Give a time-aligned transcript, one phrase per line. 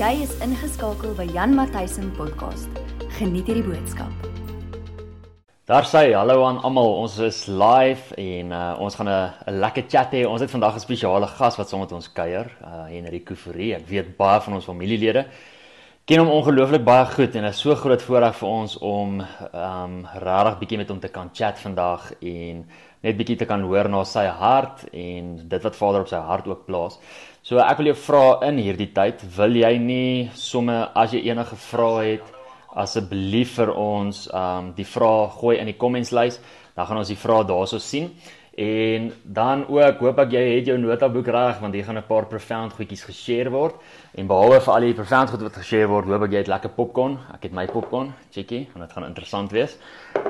[0.00, 2.78] Jy is ingeskakel by Jan Matthysen podcast.
[3.18, 4.08] Geniet hierdie boodskap.
[5.68, 6.88] Daar sê hallo aan almal.
[7.02, 10.24] Ons is live en uh, ons gaan 'n lekker chat hê.
[10.24, 13.74] Ons het vandag 'n spesiale gas wat saam met ons kuier, uh, Henrico Fourie.
[13.74, 15.26] Ek weet baie van ons familielede
[16.10, 19.92] ken hom ongelooflik baie goed en dit is so groot voorreg vir ons om um
[20.24, 22.64] regtig bietjie met hom te kan chat vandag en
[23.06, 26.48] net bietjie te kan hoor na sy hart en dit wat Vader op sy hart
[26.50, 26.98] ook plaas.
[27.42, 31.56] So ek wil jou vra in hierdie tyd, wil jy nie somme as jy enige
[31.56, 32.26] vrae het
[32.76, 36.36] asseblief vir ons um die vrae gooi in die comments lys,
[36.76, 38.10] dan gaan ons die vrae daarso sien.
[38.60, 42.26] En dan ook hoop ek jy het jou notaboek reg want hier gaan 'n paar
[42.28, 43.80] profound goedjies geshare word.
[44.14, 46.70] En behalwe vir al die profound goed wat geshare word, hoop ek jy het lekker
[46.76, 47.18] popcorn.
[47.32, 49.78] Ek het my popcorn, checkie, want dit gaan interessant wees.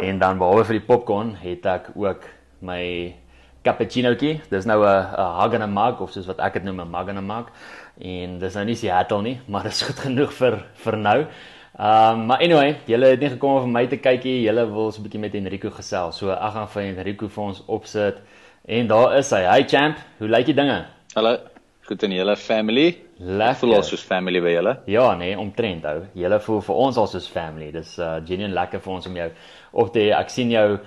[0.00, 2.22] En dan behalwe vir die popcorn het ek ook
[2.61, 3.14] my
[3.62, 4.41] cappuccinoetjie.
[4.50, 6.91] Dis nou 'n 'n hug and a mug of soos wat ek dit noem 'n
[6.91, 7.46] mug and a mug.
[8.00, 11.27] En dis nou nie Seattle nie, maar dit is goed genoeg vir vir nou.
[11.78, 14.42] Ehm um, maar anyway, julle het nie gekom om vir my te kyk nie.
[14.42, 16.16] Julle wil so 'n bietjie met Enrico gesels.
[16.16, 18.16] So ek gaan vir Enrico vir ons opsit.
[18.69, 19.44] En daar is hy.
[19.47, 20.86] Hi champ, hoe lyk die dinge?
[21.14, 21.38] Hallo.
[21.88, 22.98] Goed en julle family?
[23.19, 23.56] Lekker.
[23.56, 24.77] Voel ons soos family by julle?
[24.86, 26.05] Ja, nee, omtrent ou.
[26.14, 27.72] Julle voel vir ons al soos family.
[27.72, 29.31] Dis uh genuine lekker vir ons om jou
[29.72, 30.05] op te.
[30.12, 30.78] Ek sien jou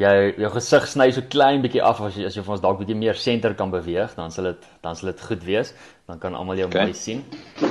[0.00, 2.78] jou jou gesig sny so klein bietjie af as jy as jy vir ons dalk
[2.80, 5.74] bietjie meer senter kan beweeg, dan sal dit dan sal dit goed wees.
[6.08, 6.84] Dan kan almal jou Okay.
[6.84, 7.24] mooi sien.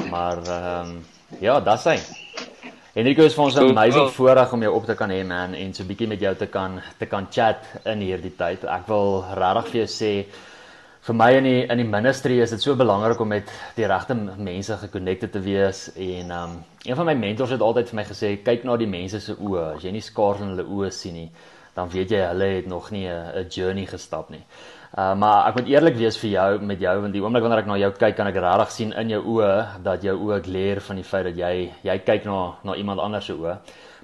[0.10, 1.06] Maar ehm um,
[1.42, 1.98] ja, dis hy.
[3.00, 5.74] Enrico is vir ons 'n amazing voorreg om jou op te kan hê man en
[5.74, 8.64] so bietjie met jou te kan te kan chat in hierdie tyd.
[8.66, 10.26] Ek wil regtig vir jou sê
[11.08, 14.16] vir my in die in die ministry is dit so belangrik om met die regte
[14.38, 18.44] mense gekonnekte te wees en um een van my mentors het altyd vir my gesê
[18.44, 19.76] kyk na die mense se oë.
[19.76, 21.30] As jy nie skaars in hulle oë sien nie,
[21.80, 24.44] dan weet jy hulle het nog nie 'n 'n journey gestap nie.
[24.98, 27.68] Uh maar ek moet eerlik wees vir jou met jou want die oomblik wanneer ek
[27.68, 30.96] na jou kyk kan ek regtig sien in jou oë dat jou oë glare van
[30.96, 33.58] die feit dat jy jy kyk na na iemand anders se oë.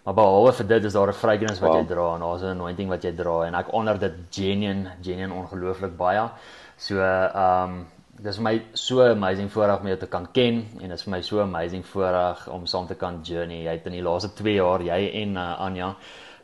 [0.05, 1.79] Maar behalwe vir dit is daar 'n fragrance wat Wow.
[1.79, 5.33] jy dra en daar's 'n anointing wat jy dra en ek honor dit genuine genuine
[5.33, 6.29] ongelooflik baie.
[6.77, 7.87] So um
[8.23, 11.11] dis vir my so amazing voorreg om jou te kan ken en dit is vir
[11.11, 13.63] my so amazing voorreg om saam te kan journey.
[13.63, 15.95] Jy het in die laaste 2 jaar jy en uh, Anja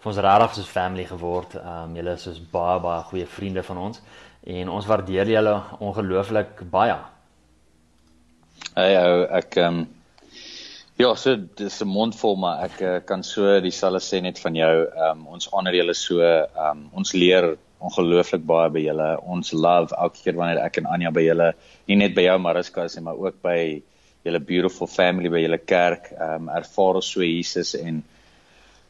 [0.01, 1.55] vir ons regtig soos family geword.
[1.61, 4.01] Um julle is soos baie baie goeie vriende van ons
[4.41, 6.97] en ons waardeer julle ongelooflik baie.
[8.75, 9.81] Hey ou, ek ehm um,
[10.97, 14.55] ja, so dis 'n mond vol maar ek uh, kan so dieselfde sê net van
[14.55, 14.73] jou.
[14.85, 16.21] Ehm um, ons honor julle so.
[16.21, 19.09] Ehm um, ons leer ongelooflik baie by julle.
[19.21, 21.53] Ons love elke keer wanneer ek en Anja by julle,
[21.87, 23.81] nie net by jou Mariska is nie, maar ook by
[24.25, 26.11] julle beautiful family by julle kerk.
[26.17, 28.03] Ehm um, ervaar ons so Jesus en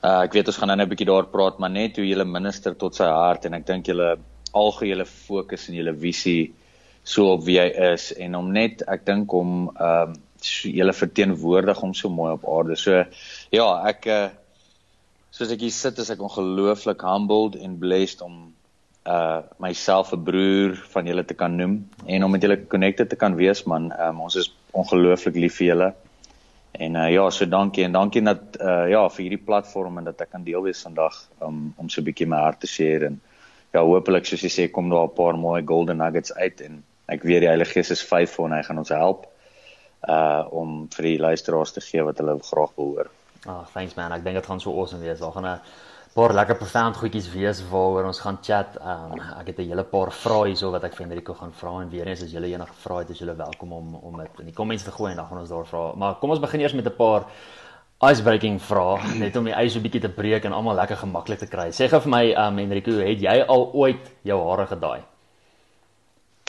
[0.01, 2.23] Uh ek weet ons gaan nou net 'n bietjie daar praat, maar net hoe jy
[2.25, 4.17] minister tot sy hart en ek dink julle
[4.53, 6.53] algehele fokus en julle visie
[7.03, 11.77] so op wie hy is en om net ek dink om ehm so, julle verteenwoordig
[11.77, 12.75] hom so mooi op aarde.
[12.75, 13.03] So
[13.51, 14.29] ja, ek uh
[15.31, 18.53] soos ek hier sit is ek ongelooflik humbled en blessed om
[19.05, 23.15] uh myself 'n broer van julle te kan noem en om met julle connected te
[23.15, 23.91] kan wees man.
[23.99, 25.93] Um, ons is ongelooflik lief vir julle.
[26.71, 30.21] En uh, ja, so dankie en dankie dat uh ja vir hierdie platform en dat
[30.21, 33.19] ek kan deel wees vandag um, om so 'n bietjie my hart te share en
[33.73, 37.23] ja, hopelik soos jy sê kom daar 'n paar mooi golden nuggets uit en ek
[37.23, 39.27] weet die Heilige Gees is faithful en hy gaan ons help
[40.07, 43.09] uh om vir die luisteraars te gee wat hulle graag wil hoor.
[43.45, 44.11] Ah, oh, thanks man.
[44.11, 45.19] Ek dink dit gaan so awesome wees.
[45.19, 45.59] Daar gaan 'n
[46.11, 48.75] paar lekker profound goedjies wees waaroor ons gaan chat.
[48.83, 51.89] Um, ek het 'n hele paar vrae hierso wat ek vir Enrico gaan vra en
[51.89, 54.53] weer eens as julle enige vrae het, is julle welkom om om dit in die
[54.53, 55.93] comments te gooi en dan gaan ons daar vra.
[55.95, 57.25] Maar kom ons begin eers met 'n paar
[58.11, 61.47] icebreaking vrae net om die ys 'n bietjie te breek en almal lekker gemaklik te
[61.47, 61.69] kry.
[61.71, 65.01] Sê gou vir my, um, Enrico, het jy al ooit jou hare gedaai?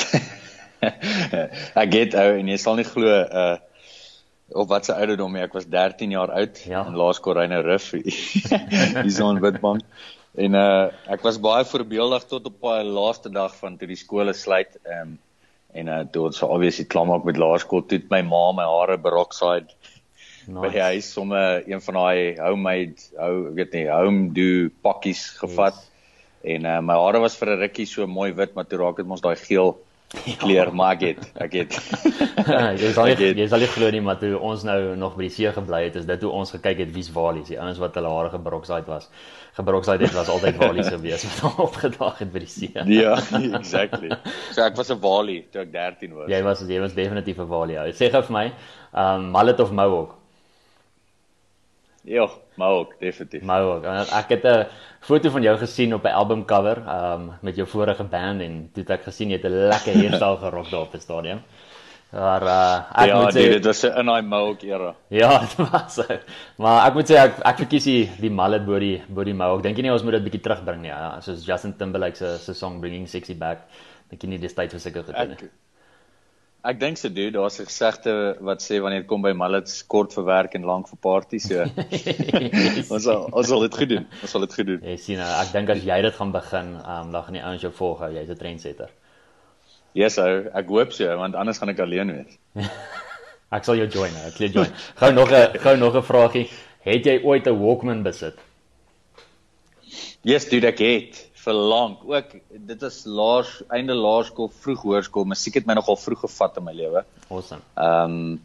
[1.83, 3.57] ek het ou en jy sal nie glo uh
[4.55, 6.87] op wat se ouderdom ek was 13 jaar oud Ja.
[6.87, 9.83] in Laerskool Reyne Rif hier so in Witbank
[10.35, 14.33] en uh ek was baie voorbeeldig tot op daai laaste dag van toe die skole
[14.33, 15.19] sluit um,
[15.75, 18.99] en uh toe ons so obviously klaar maak met laerskool toe my ma my hare
[18.99, 19.73] berokside
[20.49, 24.49] by die huis sommer een van daai homemade hou ek weet nie home do
[24.83, 25.89] pakkies gevat yes.
[26.57, 29.07] en uh, my hare was vir 'n rukkie so mooi wit maar toe raak dit
[29.07, 29.77] mos daai geel
[30.13, 31.77] kleur maar ek het ek het
[32.83, 35.33] jy sal nie jy sal nie glo nie maar toe ons nou nog by die
[35.35, 38.13] see gebly het is dit hoe ons gekyk het wie's walies die ouens wat hulle
[38.13, 39.09] hare gebrokside was.
[39.57, 42.73] Gebrokside het was altyd walies gewees wat hom opgedaag het by die see.
[43.03, 44.13] Ja exactly.
[44.55, 46.31] So ek was 'n walie toe ek 13 was.
[46.33, 47.79] Jy was jy was definitief 'n walie.
[47.81, 48.47] Ou sê gou vir my
[48.93, 50.19] um mallet of mohawk
[52.05, 54.67] ja maar ook definitief mohawk En ek het 'n
[55.01, 58.83] foto van jou gesien op 'n album cover um met jou vorige band en toe
[58.83, 61.41] het ek gesien jy het 'n lekker hairstyle gerok daar op die stadion
[62.13, 64.91] Maar uh, ek ja, moet sê dit was in daai Mohawk era.
[65.09, 66.05] Ja, dit was so.
[66.61, 69.63] Maar ek moet sê ek ek verkies die, die mullet bo die bo die Mohawk.
[69.65, 70.93] Dink jy nie ons moet dit bietjie terugbring nie?
[70.93, 73.65] Ja, soos Justin Timberlake se se song Bringing Sexy Back.
[74.13, 75.39] Dink jy nie dis tyd vir sulke goed nie?
[75.41, 75.49] Ek
[76.63, 80.25] ek dink se dude, daar's 'n gesegde wat sê wanneer kom by mullets kort vir
[80.25, 81.65] werk en lank vir party, so.
[82.95, 84.07] ons sal ons sal dit goed doen.
[84.23, 84.81] Ons sal dit goed doen.
[84.83, 87.63] Jy sien, uh, ek dink as jy dit gaan begin, um, dan gaan die ouens
[87.63, 88.91] jou volg, jy's 'n trendsetter.
[89.95, 92.39] Yes, ou, ek hoop so, want anders gaan ek alleen wees.
[93.57, 94.73] ek sal jou join, ek sal join.
[95.03, 96.49] Gou nog 'n gou nog 'n vraagie.
[96.87, 98.39] Het jy ooit 'n Walkman besit?
[100.23, 102.05] Yes, dude, ek het vir lank.
[102.07, 102.37] Ook
[102.71, 105.29] dit is laers einde laerskool, vroeg hoërskool.
[105.33, 107.05] Musiek het my nogal vroeg gevat in my lewe.
[107.29, 107.63] Awesome.
[107.77, 108.41] Ehm um,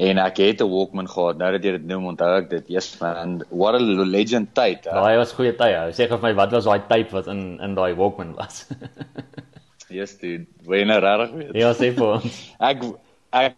[0.00, 1.36] en ek het 'n Walkman gehad.
[1.36, 2.68] Nou dat jy dit noem, onthou ek dit.
[2.68, 4.84] Yes man, what a legend tyd.
[4.84, 5.90] Daai was goeie tye.
[5.92, 8.66] Sê vir my wat was daai tyd wat in in daai Walkman was?
[9.98, 11.54] yes dude, wil jy nou regtig weet?
[11.54, 12.40] Ja, sê vir ons.
[12.70, 12.86] ek
[13.32, 13.56] ek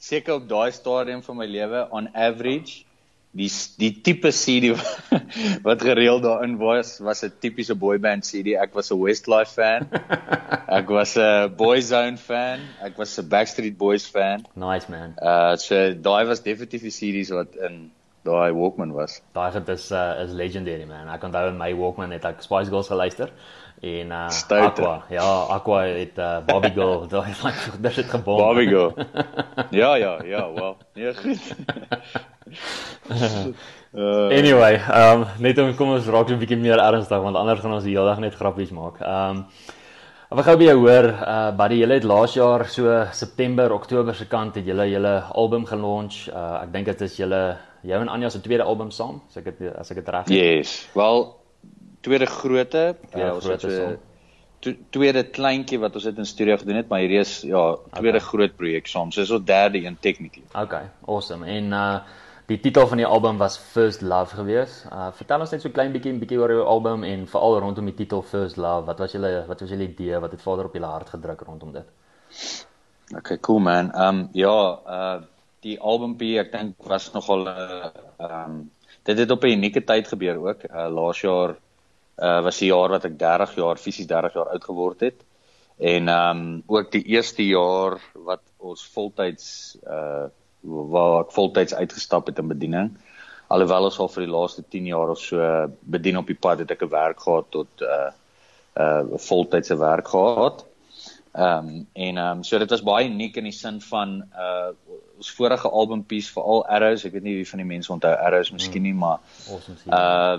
[0.00, 2.87] seker op daai stadium van my lewe on average
[3.30, 4.72] die die tipe CD
[5.66, 8.56] wat gereeld daarin was was 'n tipiese boyband CD.
[8.56, 9.88] Ek was 'n Westlife fan.
[10.78, 12.60] Ek was 'n Boyzone fan.
[12.80, 14.46] Ek was 'n Backstreet Boys fan.
[14.54, 15.14] Nice man.
[15.20, 17.90] Uh so daai was definitief die CD's wat in
[18.28, 19.20] daai Walkman was.
[19.36, 21.08] Daai het is uh, is legendary man.
[21.12, 23.32] Ek onthou in my Walkman het ek Spice Girls geluister
[23.80, 24.26] en uh.
[24.64, 25.04] Aqua.
[25.08, 27.06] Ja, Aqua het uh, Barbie Girl.
[27.08, 28.38] Daai het dit het gebom.
[28.42, 28.94] Barbie Girl.
[29.82, 30.76] ja, ja, ja, wel.
[30.94, 31.56] Nee, goed.
[33.94, 37.60] uh, anyway, ehm um, net om kom ons raak 'n bietjie meer ernstig want anders
[37.60, 39.00] gaan ons die hele dag net grappies maak.
[39.00, 39.46] Ehm um,
[40.28, 44.26] Ek gou by jou hoor, uh buddy, julle het laas jaar so September, Oktober se
[44.28, 46.26] kant het julle julle album gelaunch.
[46.28, 47.38] Uh ek dink dit is julle
[47.88, 50.34] jou en Anja se tweede album saam, as ek dit as ek dit reg het.
[50.36, 50.74] Yes.
[50.92, 51.24] Wel
[52.04, 53.88] tweede grootte, Tweede uh, ons het so
[54.60, 57.64] to, tweede kleintjie wat ons het in studio gedoen het, maar hierdie is ja,
[57.96, 58.28] tweede okay.
[58.28, 59.14] groot projek saam.
[59.16, 60.44] So is ons derde een technically.
[60.52, 61.48] Okay, awesome.
[61.48, 64.80] En uh die titel van die album was First Love gewees.
[64.88, 67.96] Uh vertel ons net so klein bietjie bietjie oor jou album en veral rondom die
[67.98, 68.86] titel First Love.
[68.88, 70.16] Wat was julle wat was julle idee?
[70.24, 71.90] Wat het Vader op julle hart gedruk rondom dit?
[73.18, 73.92] Okay, cool man.
[74.06, 74.56] Um, ja,
[74.96, 75.18] uh
[75.66, 77.88] die albumpie ek dink was nogal uh,
[78.22, 78.60] um,
[79.04, 80.64] dit het op 'n unieke tyd gebeur ook.
[80.70, 81.56] Uh laas jaar
[82.16, 85.24] uh was die jaar wat ek 30 jaar fisies 30 jaar oud geword het.
[85.76, 92.38] En um, ook die eerste jaar wat ons voltyds uh waar ek voltyds uitgestap het
[92.38, 92.90] in bediening.
[93.48, 96.70] Alhoewel ons al vir die laaste 10 jaar of so bedien op die pad het
[96.70, 98.10] ek 'n werk gehad tot uh
[98.76, 100.64] uh voltydse werk gehad.
[101.32, 104.70] Ehm um, en ehm um, so dit was baie uniek in die sin van uh
[105.18, 108.82] ons vorige albumpies veral Arrows, ek weet nie wie van die mense onthou Arrows miskien
[108.82, 109.18] nie, maar
[109.50, 109.76] Awesome.
[109.90, 110.38] uh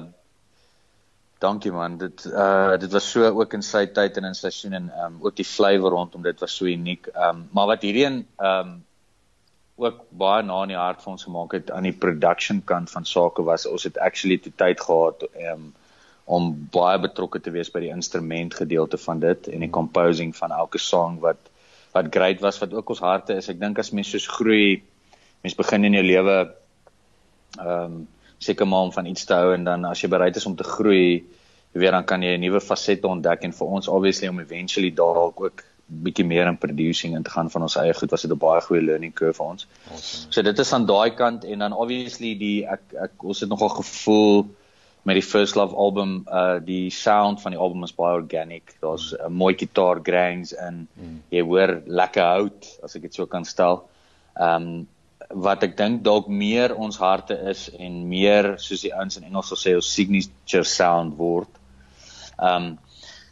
[1.39, 1.98] dankie man.
[1.98, 5.18] Dit uh dit was so ook in sy tyd en in seisoen en ehm um,
[5.22, 7.07] ook die flavour rondom dit was so uniek.
[7.07, 8.77] Ehm um, maar wat hierdie een ehm um,
[9.80, 13.06] ook baie na in die hart vir ons gemaak het aan die production kant van
[13.06, 15.70] sake was ons het actually te tyd gehad um,
[16.30, 20.54] om baie betrokke te wees by die instrument gedeelte van dit en die composing van
[20.54, 21.42] elke song wat
[21.96, 23.48] wat great was wat ook ons harte is.
[23.50, 24.84] Ek dink as mens soos groei,
[25.42, 26.38] mens begin in jou lewe
[27.58, 28.00] ehm um,
[28.40, 30.64] seker maar om van iets te hou en dan as jy bereid is om te
[30.64, 31.25] groei,
[31.74, 34.92] jy weet dan kan jy 'n nuwe fasette ontdek en vir ons obviously om eventually
[34.96, 38.31] dalk ook bietjie meer in producing in te gaan van ons eie goed was dit
[38.31, 39.68] 'n baie goeie learning curve vir ons.
[39.91, 40.31] Awesome.
[40.31, 43.69] So dit is aan daai kant en dan obviously die ek ek ons het nogal
[43.69, 44.46] gevoel
[45.03, 48.75] met die First Love album uh die sound van die album is baie organic.
[48.81, 51.22] Daar's 'n mooi gitaar grangs en Mm.
[51.31, 53.89] jy hoor lekker hout as ek dit so kan stel.
[54.39, 54.88] Um
[55.29, 59.48] wat ek dink dalk meer ons harte is en meer soos die ouens in Engels
[59.48, 61.50] sal sê ons signature sound word.
[62.41, 62.77] Um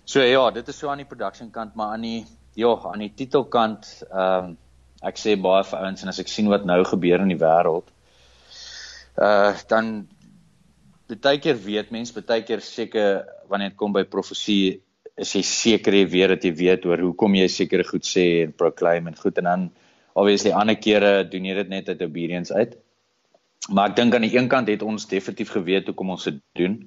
[0.06, 2.26] so ja, dit is so aan die production kant, maar aan die
[2.58, 4.56] ja, aan die titelkant um
[5.06, 7.92] ek sê baie vir ouens en as ek sien wat nou gebeur in die wêreld
[9.22, 10.08] uh dan
[11.08, 14.82] baie keer weet mens, baie keer seker wanneer dit kom by profesie
[15.18, 18.54] is jy seker jy weet dat jy weet oor hoekom jy sekere goed sê en
[18.54, 19.64] proclaim en goed en dan
[20.18, 22.76] obviously ander kere doen jy dit net uit obedience uit.
[23.70, 26.78] Maar ek dink aan die een kant het ons definitief geweet hoekom ons dit doen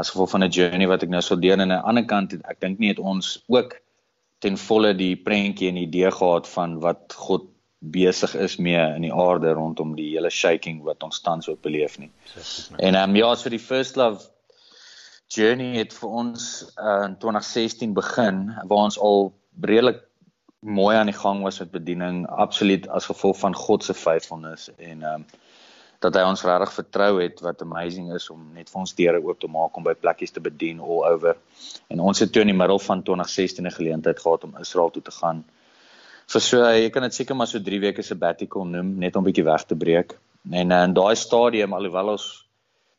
[0.00, 2.34] as gevolg van 'n journey wat ek nou sou deel en aan die ander kant
[2.34, 3.78] ek dink nie het ons ook
[4.40, 7.48] ten volle die prentjie en idee gehad van wat God
[7.80, 11.98] besig is mee in die aarde rondom die hele shaking wat ons tans ook beleef
[11.98, 12.10] nie.
[12.76, 14.28] En ehm um, ja, so die First Love
[15.28, 19.30] journey het vir ons uh, in 2016 begin waar ons al
[19.60, 20.02] redelik
[20.60, 25.02] mooi aan die gang was met bediening, absoluut as gevolg van God se faithfulness en
[25.02, 25.26] ehm um,
[26.00, 29.40] dat hy ons regtig vertrou het wat amazing is om net vir ons deure oop
[29.40, 31.36] te maak om by plekkies te bedien all over.
[31.88, 35.02] En ons het toe in die middel van 2016 'n geleentheid gehad om Israel toe
[35.02, 35.44] te gaan
[36.30, 39.44] vir so jy kan dit seker maar so 3 weke sabbatical noem net om bietjie
[39.44, 40.14] weg te breek.
[40.50, 42.26] En uh, in daai stadium alhoewel ons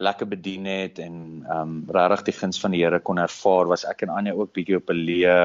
[0.01, 1.15] lekker bedien het en
[1.45, 4.53] ehm um, regtig die guns van die Here kon ervaar, was ek en Anja ook
[4.57, 5.37] bietjie op 'n leë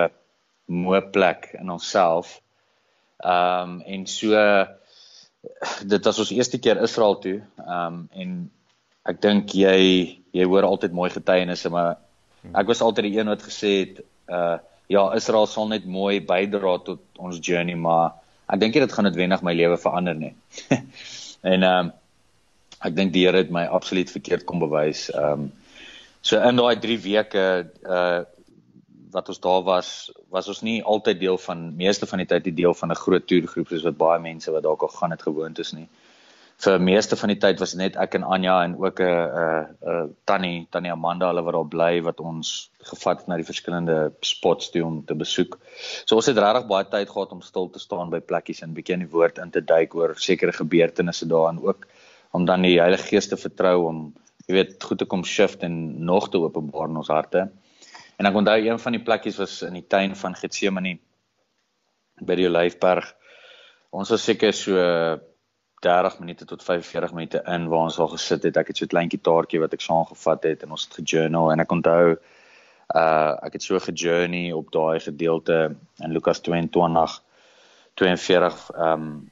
[0.66, 2.40] moe plek in onsself.
[3.22, 4.34] Ehm um, en so
[5.82, 7.40] dit was ons eerste keer Israel toe.
[7.66, 8.36] Ehm um, en
[9.06, 9.78] ek dink jy
[10.34, 11.96] jy hoor altyd mooi getuienisse, maar
[12.54, 16.76] ek was altyd die een wat gesê het uh ja, Israel sal net mooi bydra
[16.86, 18.12] tot ons journey, maar
[18.46, 20.34] ek dink dit gaan noodwendig my lewe verander nie.
[21.52, 21.94] en ehm um,
[22.86, 25.08] ek dink die Here het my absoluut verkeerd kom bewys.
[25.10, 25.52] Ehm um,
[26.26, 27.44] so in daai 3 weke
[27.86, 28.24] uh
[29.16, 29.90] wat ons daar was,
[30.34, 33.26] was ons nie altyd deel van meeste van die tyd die deel van 'n groot
[33.26, 35.88] toergroep soos wat baie mense wat dalk al gaan het gewoond is nie.
[36.64, 40.14] Vir meeste van die tyd was net ek en Anja en ook 'n 'n 'n
[40.24, 44.70] Tannie, Tannie Amanda, hulle wat daar bly wat ons gevat het na die verskillende spots
[44.70, 45.58] toe om te besoek.
[46.06, 48.94] So ons het regtig baie tyd gehad om stil te staan by plekkies en bietjie
[48.94, 51.86] in die woord in te duik oor sekere gebeurtenisse daar en ook
[52.32, 54.14] om dan die Heilige Gees te vertrou om
[54.46, 57.50] jy weet goed te kom shift en nog te openbaar in ons harte.
[58.16, 60.96] En ek onthou een van die plekkies was in die tuin van Getsemane
[62.24, 63.10] by die Olyfberg.
[63.92, 64.80] Ons was seker so
[65.84, 68.56] 30 minute tot 45 minute in waar ons al gesit het.
[68.56, 71.60] Ek het so 'n klein gitaartjie wat ek saamgevat het en ons het gejournal en
[71.60, 72.16] ek onthou
[72.94, 77.22] uh ek het so gejourney op daai gedeelte in Lukas 22
[77.94, 79.30] 42 um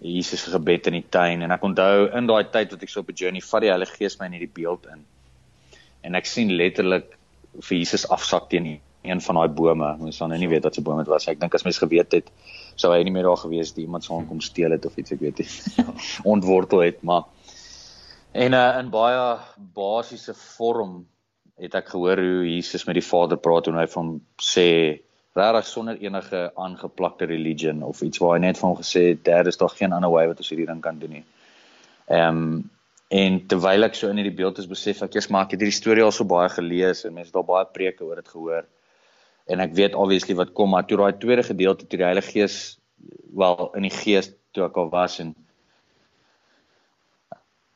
[0.00, 3.00] Jesus se gebed in die tuin en ek onthou in daai tyd wat ek so
[3.00, 5.04] op 'n journey vat die Heilige Gees my in hierdie beeld in.
[6.02, 7.18] En ek sien letterlik
[7.60, 9.88] vir Jesus afsak teen een van daai bome.
[10.00, 11.26] Ons sal nou nie weet wat se boom dit was.
[11.28, 12.30] Ek dink as mens geweet het,
[12.78, 13.82] sou hy nie meer daar gewees het.
[13.82, 15.86] Iemand sou hom kom steel het of iets, ek weet nie.
[16.34, 17.28] Ontwortel het, maar
[18.32, 19.24] en uh, in baie
[19.76, 21.02] basiese vorm
[21.60, 24.68] het ek gehoor hoe Jesus met die Vader praat en hy van sê
[25.36, 29.48] regtig sonder enige aangeplakte religion of iets waar hy net van hom gesê het daar
[29.48, 31.26] is tog geen ander way wat ons hierdie ding kan doen nie.
[32.08, 32.70] Ehm um,
[33.12, 35.76] En terwyl ek so in hierdie beeld is besef ek eers maar ek het hierdie
[35.76, 38.68] storie al so baie gelees en mense het al baie preke oor dit gehoor.
[39.52, 42.56] En ek weet obviously wat kom maar toe daai tweede gedeelte toe die Heilige Gees
[43.36, 45.34] wel in die gees toe ek al was en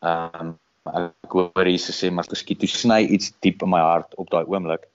[0.07, 0.55] ehm um,
[0.87, 4.47] ek hoor Jesus sê maar geskied toe sny iets diep in my hart op daai
[4.47, 4.87] oomblik.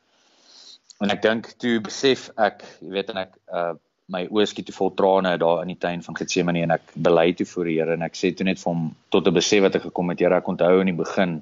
[1.04, 3.74] En ek dink toe besef ek, jy weet en ek uh
[4.12, 7.32] my oë skiet te vol trane daar in die tuin van Getsemane en ek bely
[7.38, 9.76] toe voor die Here en ek sê toe net vir hom tot 'n besef wat
[9.76, 11.42] ek gekom het Here ek onthou in die begin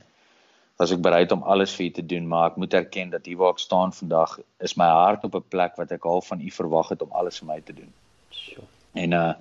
[0.80, 3.38] was ek bereid om alles vir u te doen maar ek moet erken dat hier
[3.38, 6.52] waar ek staan vandag is my hart op 'n plek wat ek al van u
[6.52, 7.92] verwag het om alles vir my te doen.
[8.32, 8.64] Sjoe.
[8.94, 9.34] En uh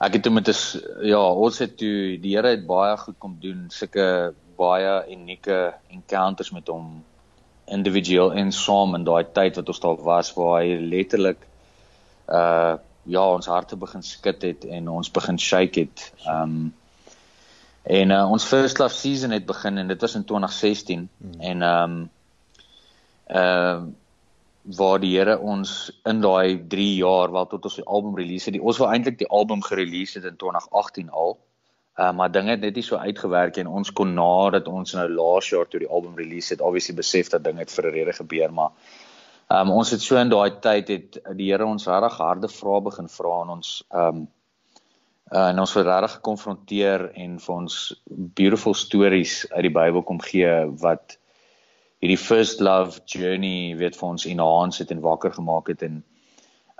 [0.00, 3.36] ek het toe met is ja, ons het toe die Here het baie goed kom
[3.40, 7.04] doen, sulke baie unieke encounters met hom
[7.66, 11.46] individueel en saam in daai tyd wat ons daar was waar hy letterlik
[12.30, 16.12] uh ja, ons harte begin skud het en ons begin shake het.
[16.28, 16.74] Um
[17.82, 21.40] en uh, ons first love season het begin en dit was in 2016 hmm.
[21.40, 21.96] en um
[23.30, 23.80] uh
[24.76, 25.70] waar die Here ons
[26.04, 28.58] in daai 3 jaar wel tot ons die album release het.
[28.58, 31.38] Die, ons wou eintlik die album gerelease het in 2018 al.
[31.96, 35.48] Uh maar dinge het net nie so uitgewerk en ons kon nadat ons nou laas
[35.50, 38.52] jaar toe die album release het, obviously besef dat dinge het vir 'n rede gebeur,
[38.52, 38.70] maar
[39.50, 43.08] um, ons het so in daai tyd het die Here ons regtig harde vrae begin
[43.08, 44.28] vra aan ons ehm um,
[45.30, 47.74] en ons word regtig gekonfronteer en vir ons
[48.38, 51.18] beautiful stories uit die Bybel kom gee wat
[52.02, 56.00] hierdie first love journey weet vir ons enhance het en wakker gemaak het en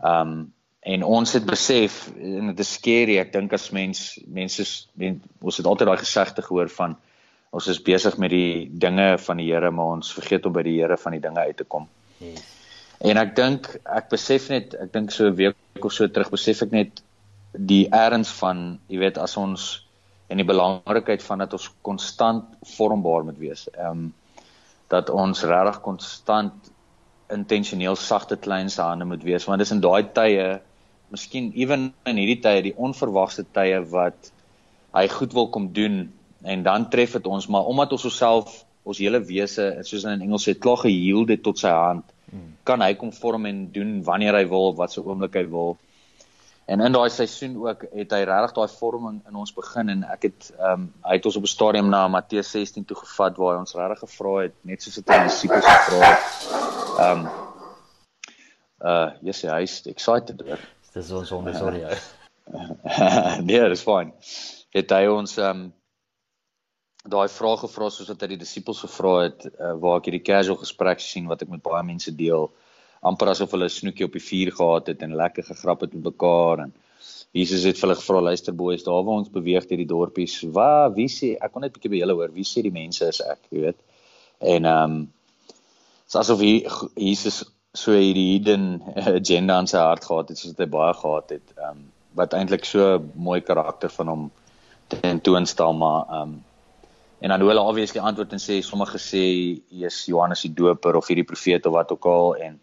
[0.03, 0.41] ehm um,
[0.81, 4.65] en ons het besef en dit is scary ek dink as mens mense
[4.97, 6.97] men, ons het altyd daai gesegde gehoor van
[7.53, 10.79] ons is besig met die dinge van die Here maar ons vergeet om by die
[10.79, 11.89] Here van die dinge uit te kom.
[12.21, 12.60] Yes.
[13.00, 16.62] En ek dink ek besef net ek dink so 'n week of so terug besef
[16.62, 17.02] ek net
[17.52, 19.87] die erns van jy weet as ons
[20.28, 22.45] en die belangrikheid van dat ons konstant
[22.76, 23.69] vormbaar moet wees.
[23.75, 24.14] Ehm um,
[24.90, 26.71] dat ons regtig konstant
[27.30, 30.47] intentioneel sagte klein se hande moet wees want dis in daai tye
[31.14, 34.33] miskien ewen in hierdie tye die onverwagte tye wat
[34.97, 36.02] hy goed wil kom doen
[36.42, 40.49] en dan tref dit ons maar omdat ons osself ons hele wese soos in Engels
[40.49, 42.05] sê klaar geheeld het tot sy hand
[42.65, 45.77] kan hy kom vorm en doen wanneer hy wil, wat so oomblik hy wil.
[46.71, 50.29] En in daai seisoen ook het hy regtig daai vorming in ons begin en ek
[50.29, 53.57] het ehm um, hy het ons op 'n stadium na Matteus 16 toe gevat waar
[53.57, 56.23] hy ons regtig gevra het net soos dit aan die disippels gevra het.
[57.01, 57.29] Ehm um,
[58.91, 60.63] uh yes, hy is excited oor.
[60.95, 61.83] Dis ons onder sorry.
[63.49, 64.15] nee, dis fyn.
[64.71, 65.69] Het hy ons ehm um,
[67.09, 70.59] daai vrae gevra soos wat hy die disippels gevra het uh, waar ek hierdie casual
[70.61, 72.50] gesprek sien wat ek met baie mense deel
[73.00, 76.04] amper asof hulle 'n snoekie op die vuur gehad het en lekker gegrap het met
[76.12, 76.73] mekaar en
[77.33, 80.35] Jesus het vir hulle gevra luister boeis daar waar ons beweeg deur die dorpies?
[80.42, 83.09] Waar wie sê ek kon net 'n bietjie by julle hoor wie sê die mense
[83.09, 83.38] is ek?
[83.50, 83.78] Jy weet?
[84.40, 85.12] En ehm um,
[86.14, 86.66] asof hy
[86.97, 88.83] Jesus so hierdie hidden
[89.21, 91.88] agenda in sy hart gehad het soos hy baie gehad het ehm um,
[92.19, 94.30] wat eintlik so mooi karakter van hom
[94.88, 96.33] tentoonstel maar ehm um,
[97.21, 99.25] en dan hoe hulle obviously antwoord en sê sommige sê
[99.87, 102.61] is Johannes die Doper of hierdie profeet of wat ook al en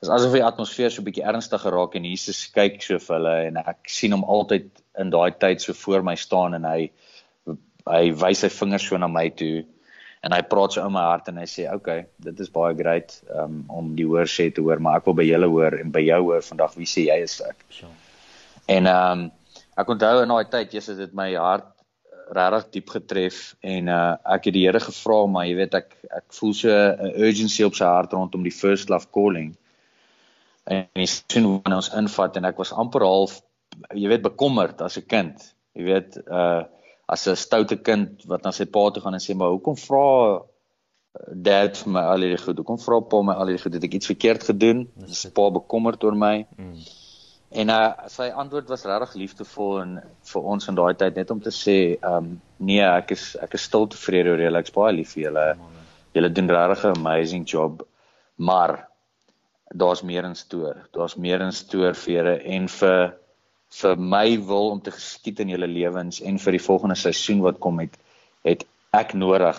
[0.00, 3.60] is asof die atmosfeer so bietjie ernstig geraak en Jesus kyk so vir hulle en
[3.60, 4.70] ek sien hom altyd
[5.02, 6.88] in daai tyd so voor my staan en hy
[7.90, 9.64] hy wys sy vingers so na my toe
[10.24, 13.18] en hy praat so in my hart en hy sê okay dit is baie great
[13.36, 16.04] um, om die hoor sê te hoor maar ek wil by julle hoor en by
[16.06, 17.92] jou hoor vandag wie sê jy is ek sure.
[18.78, 19.28] en ehm um,
[19.80, 21.68] ek onthou in daai tyd Jesus het my hart
[22.30, 26.26] regtig diep getref en uh ek het die Here gevra maar jy weet ek ek
[26.38, 29.56] voel so 'n urgency op sy hart rondom die first love calling.
[30.66, 33.40] En hy sien hoe ons invat en ek was amper half
[33.94, 35.54] jy weet bekommerd as 'n kind.
[35.74, 36.62] Jy weet uh
[37.10, 40.06] as 'n stoute kind wat na sy pa toe gaan en sê maar hoekom vra
[40.38, 40.40] uh,
[41.34, 42.56] dad vir my al hierdie goed?
[42.56, 43.74] Hoekom vra pa my al hierdie goed?
[43.74, 44.88] Het ek iets verkeerd gedoen?
[45.08, 46.46] Is pa bekommerd oor my?
[46.56, 46.78] Mm.
[47.50, 49.96] En uh, sy antwoord was regtig liefdevol en
[50.32, 52.28] vir ons in daai tyd net om te sê, ehm um,
[52.62, 54.60] nee, ek is ek is stil tevrede oor julle.
[54.60, 55.46] Ek's baie lief vir julle.
[56.14, 57.82] Julle doen regtig 'n amazing job.
[58.36, 58.76] Maar
[59.74, 60.76] daar's meer in stoor.
[60.92, 63.14] Daar's meer in stoor vir julle en vir
[63.80, 67.58] vir my wil om te geskied in julle lewens en vir die volgende seisoen wat
[67.58, 67.98] kom het
[68.44, 69.58] het ek nodig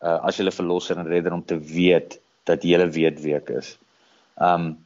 [0.00, 3.76] uh, as julle verlosser en redder om te weet dat julle weet wie ek is.
[4.36, 4.76] Um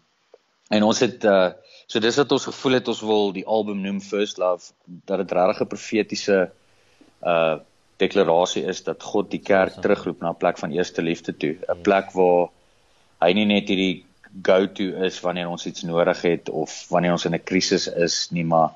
[0.73, 1.51] en ons het uh
[1.93, 4.71] So dis wat ons gevoel het ons wil die album noem First Love
[5.11, 6.39] dat dit regtig 'n profetiese
[7.33, 7.59] uh
[8.03, 11.65] deklarasie is dat God die kerk terugroep na 'n plek van eerste liefde toe, 'n
[11.69, 11.75] ja.
[11.89, 12.49] plek waar
[13.21, 14.07] hy nie net hierdie
[14.43, 18.45] go-to is wanneer ons iets nodig het of wanneer ons in 'n krisis is nie,
[18.45, 18.71] maar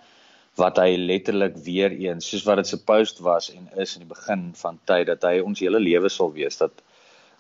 [0.57, 4.53] wat hy letterlik weer eens soos wat dit supposed was en is in die begin
[4.55, 6.73] van tyd dat hy ons hele lewe sal wees dat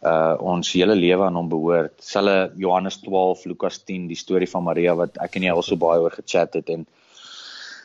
[0.04, 1.96] uh ons hele lewe aan hom behoort.
[2.04, 5.78] Selle Johannes 12, Lukas 10, die storie van Maria wat ek en jy al so
[5.80, 6.84] baie oor gechat het en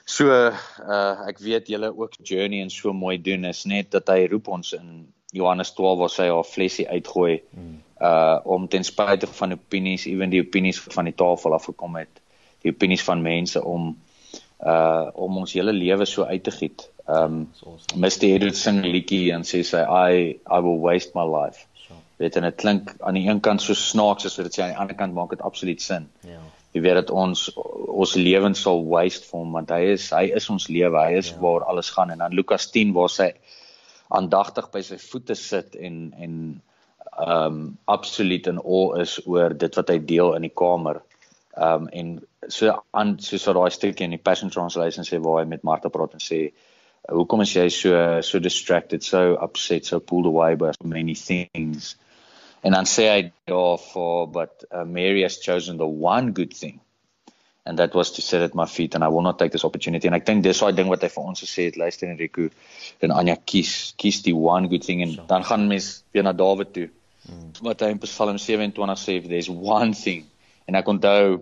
[0.06, 4.28] so uh ek weet julle ook journey en so mooi doen is net dat hy
[4.28, 7.80] roep ons in Johannes 12 waar sy haar flesie uitgooi hmm.
[8.04, 12.22] uh om ten spyte van opinies, ewen die opinies van die tafel af gekom het,
[12.66, 13.94] die opinies van mense om
[14.60, 16.90] uh om ons hele lewe so uit te giet.
[17.08, 17.48] Um
[17.96, 18.52] Mr.
[18.54, 21.71] Sing liedjie en sê sy I I will waste my life
[22.22, 24.74] weet en dit klink aan die een kant so snaaks as wat dit sê aan
[24.76, 26.10] die ander kant maak dit absoluut sin.
[26.28, 26.40] Ja.
[26.72, 30.50] Jy weet dat ons ons lewens sal waste vir hom want hy is hy is
[30.54, 31.40] ons lewe, hy is ja.
[31.44, 33.32] waar alles gaan en dan Lukas 10 waar sy
[34.12, 36.36] aandagtig by sy voete sit en en
[37.12, 41.02] ehm um, absoluut in awe is oor dit wat hy deel in die kamer.
[41.58, 42.14] Ehm um, en
[42.48, 45.92] so aan soos wat daai stukkie in die Passion Translation sê waar hy met Martha
[45.92, 46.40] praat en sê
[47.10, 51.96] hoekom is jy so so distracted, so upset, so pulled away by so many things?
[52.62, 56.80] En dan sê hy daarvoor but uh, Mary has chosen the one good thing.
[57.66, 60.08] And that was to sit at my feet and I will not take this opportunity.
[60.08, 62.50] And ek dink dis daai ding wat hy vir ons gesê het luister Enrico
[63.02, 66.74] en Anja kies kies die one good thing en dan gaan mens weer na Dawid
[66.74, 66.90] toe.
[67.22, 67.52] Hmm.
[67.62, 70.26] wat hy in Psalm 27 sê there's one thing.
[70.68, 71.42] En ek onthou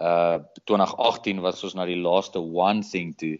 [0.00, 3.36] uh 2018 was ons na die laaste one thing toe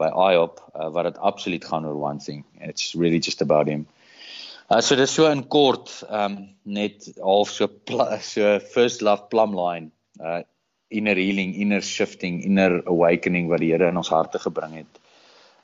[0.00, 2.44] by IOP uh, wat dit absoluut gaan oor one thing.
[2.60, 3.86] And it's really just about him
[4.70, 7.68] Uh, so dis so in kort, um, net half so
[8.20, 10.42] so first love plumb line, uh
[10.90, 15.00] inner healing, inner shifting, inner awakening wat die Here in ons harte gebring het.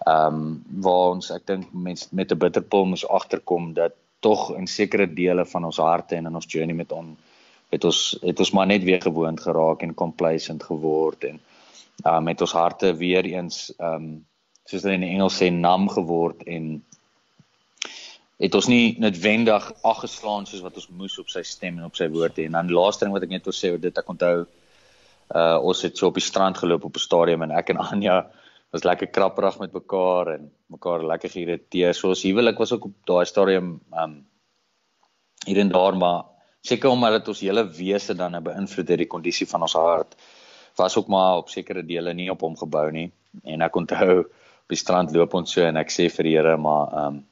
[0.08, 5.06] Um, waar ons ek dink mense met 'n bitterpil moes agterkom dat tog in sekere
[5.06, 7.16] dele van ons harte en in ons journey met on
[7.70, 11.40] het ons het ons maar net weer gewoond geraak en complacent geword en
[12.04, 14.26] um, met ons harte weer eens um,
[14.64, 16.82] soos hulle in Engels sê nam geword en
[18.40, 22.08] het ons nie noodwendig aggeslaan soos wat ons moes op sy stem en op sy
[22.08, 24.36] woorde en dan laaste ding wat ek net wil sê oor dit ek onthou
[25.40, 28.16] uh ons het so op die strand geloop op 'n stadium en ek en Anja
[28.72, 32.96] was lekker krapperig met mekaar en mekaar lekker geïrriteer so ons huwelik was ook op
[33.06, 34.24] daai stadium um
[35.46, 36.24] hier en daar maar
[36.60, 40.16] seker omdat dit ons hele wese dan 'n beïnvloed het die kondisie van ons hart
[40.76, 43.10] was ook maar op sekere dele nie op hom gebou nie.
[43.44, 46.56] En ek onthou op die strand loop ons so en ek sê vir die Here
[46.56, 47.26] maar um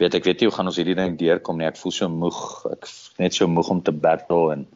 [0.00, 1.68] weet ek weet nie hoe gaan ons hierdie ding deurkom nie.
[1.68, 2.40] Ek voel so moeg.
[2.72, 2.88] Ek
[3.22, 4.66] net so moeg om te battle en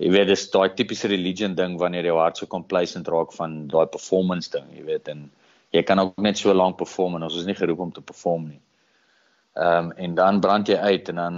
[0.00, 3.86] jy weet dis daai tipiese religion ding wanneer jou hart so complacent raak van daai
[3.92, 5.26] performance ding, jy weet en
[5.72, 8.48] jy kan ook net so lank perform en ons is nie geroep om te perform
[8.48, 8.60] nie.
[9.60, 11.36] Ehm um, en dan brand jy uit en dan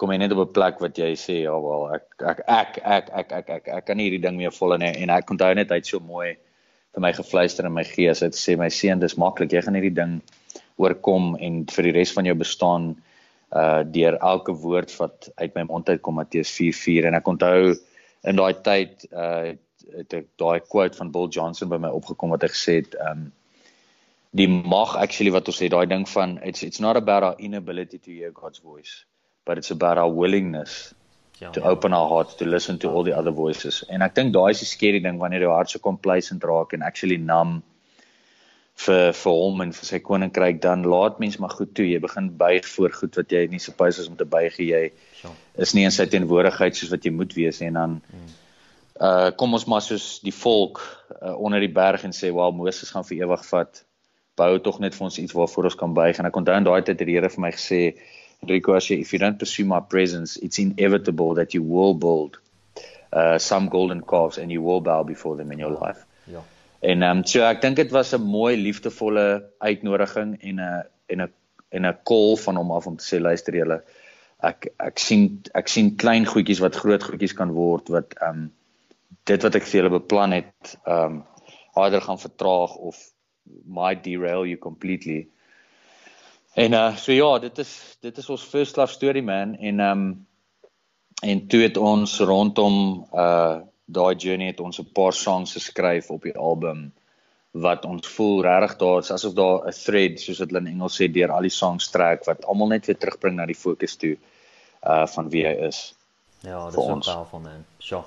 [0.00, 3.10] kom jy net op 'n plek wat jy sê ja wel ek ek ek ek
[3.12, 5.72] ek ek ek, ek kan nie hierdie ding meer vol en en ek onthou net
[5.72, 6.36] uit so mooi
[6.94, 9.98] vir my gefluister in my gees het sê my seun dis maklik jy gaan hierdie
[10.02, 10.20] ding
[10.80, 12.94] oorkom en vir die res van jou bestaan
[13.50, 17.74] uh deur elke woord wat uit my mond uitkom Matteus 4:4 en ek onthou
[18.30, 19.56] in daai tyd uh
[19.90, 23.30] het ek daai quote van Bill Johnson by my opgekom wat hy gesê het um
[24.30, 27.98] die mag actually wat ons sê daai ding van it's it's not about our inability
[27.98, 29.04] to hear God's voice
[29.44, 30.94] but it's about our willingness
[31.40, 31.66] ja, to ja.
[31.72, 34.62] open our hearts to listen to all the other voices en ek dink daai is
[34.62, 37.64] die scary ding wanneer jou hart so complacent raak en actually numb
[38.80, 42.30] vir vir hom en vir sy koninkryk dan laat mens maar goed toe jy begin
[42.40, 44.84] buig voor goed wat jy nie suppose is om te buig jy
[45.22, 45.32] ja.
[45.66, 48.30] is nie in sy teenwoordigheid soos wat jy moet wees en dan hmm.
[49.08, 52.92] uh kom ons maar soos die volk uh, onder die berg en sê wel Moses
[52.94, 53.82] gaan vir ewig vat
[54.40, 56.80] bou tog net vir ons iets waarvoor ons kan buig en ek onthou in daai
[56.80, 57.82] tyd het die Here vir my gesê
[58.48, 62.40] Rico as jy if you don't pursue my presence it's inevitable that you will build
[63.12, 66.06] uh some golden calves and you will bow before them in your life.
[66.30, 66.40] Ja.
[66.80, 71.20] En ehm um, so ek dink dit was 'n mooi liefdevolle uitnodiging en 'n en
[71.22, 71.32] 'n
[71.70, 73.82] en 'n call van hom af om te sê luister julle
[74.42, 78.52] ek ek sien ek sien klein goedjies wat groot goedjies kan word wat ehm um,
[79.24, 81.24] dit wat ek vir julle beplan het ehm um,
[81.76, 82.96] either gaan vertraag of
[83.64, 85.28] might derail you completely.
[86.54, 90.26] En uh so ja, dit is dit is ons first love story man en um
[91.22, 93.60] en toe het ons rondom uh
[93.98, 96.90] daai journey het ons 'n paar songs geskryf op die album
[97.50, 101.10] wat ons voel regtig daar is asof daar 'n thread soos dit in Engels sê
[101.12, 104.16] deur al die songs trek wat almal net weer terugbring na die fokus toe
[104.82, 105.94] uh van wie hy is.
[106.40, 107.64] Ja, dit is so powerful man.
[107.78, 108.04] Sure.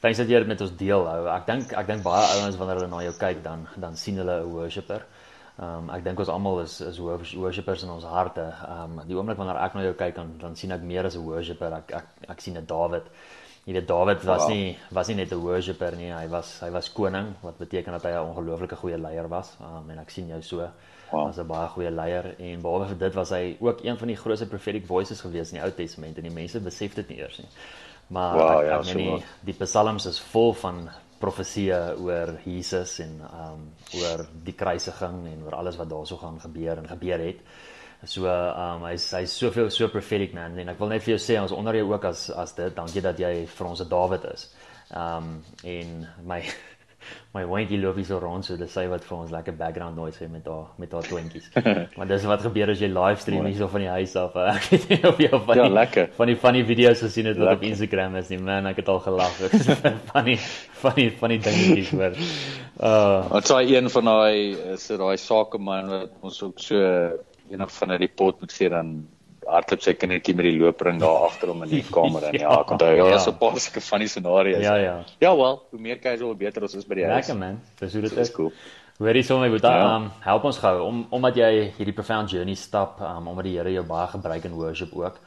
[0.00, 1.26] Thanks dat jy dit met ons deel hou.
[1.30, 4.40] Ek dink ek dink baie ouens wanneer hulle na jou kyk dan dan sien hulle
[4.40, 5.04] 'n worshipper.
[5.60, 8.40] Ehm um, ek dink ons almal is is worshippers in ons harte.
[8.68, 11.16] Ehm um, die oomblik wanneer ek na jou kyk dan dan sien ek meer as
[11.16, 11.72] 'n worshipper.
[11.72, 13.06] Ek ek ek sien 'n Dawid.
[13.62, 14.50] Jy weet Dawid was wow.
[14.50, 16.10] nie was nie net 'n worshipper nie.
[16.10, 19.56] Hy was hy was koning wat beteken dat hy 'n ongelooflike goeie leier was.
[19.60, 20.68] Um, en ek sien jou so
[21.12, 21.28] wow.
[21.28, 24.16] as 'n baie goeie leier en behalwe vir dit was hy ook een van die
[24.16, 27.38] grootste prophetic voices gewees in die Ou Testament en die mense besef dit nie eers
[27.38, 27.48] nie.
[28.08, 30.90] Maar wow, ek, ja, ek meen die, die psalms is vol van
[31.22, 33.66] profeseë oor Jesus en um,
[34.00, 37.44] oor die kruisiging en oor alles wat daarso gaan gebeur en gebeur het.
[38.04, 41.22] So ehm um, hy's hy's soveel so prophetic man en ek wil net vir jou
[41.22, 44.24] sê ons onder jou ook as as dit dankie dat jy vir ons 'n Dawid
[44.34, 44.48] is.
[44.90, 46.42] Ehm um, en my
[47.36, 50.18] my windjie loop hier so rond so dis sy wat vir ons lekker background noise
[50.18, 51.48] het met haar met haar twintjies.
[51.96, 54.34] maar dis wat gebeur as jy livestream hier so van die huis af.
[54.56, 56.12] Ek weet nie of jy van ja, die, lekker.
[56.18, 58.42] van die funny video's gesien het wat op Instagram is nie.
[58.42, 59.42] Man, ek het al gelag.
[60.12, 60.40] funny
[60.82, 62.18] funny funny dingetjies hoor.
[62.82, 66.80] Uh, wat sê een van daai is daai sakeman wat ons ook so
[67.52, 68.94] eendag van 'n report moet gee dan
[69.48, 72.60] hardloop sy kindertjie met die loopring daar agter hom in die kamer en ja, ja
[72.60, 73.18] ek onthou ja, ja.
[73.18, 74.62] so 'n paar sulke funny scenario's.
[74.62, 74.94] Ja, ja.
[75.18, 77.26] Ja, wel, hoe meer casual beter ons is by die huis.
[77.26, 77.60] Lekker man.
[77.80, 78.32] Dis hoe dit is.
[78.32, 78.52] Cool.
[78.98, 79.96] Hoorie sommer moet dan ja.
[79.96, 83.72] um, help ons gou om omdat jy hierdie profound journey stap um, omdat die Here
[83.72, 85.18] jou baie gebruik in worship ook.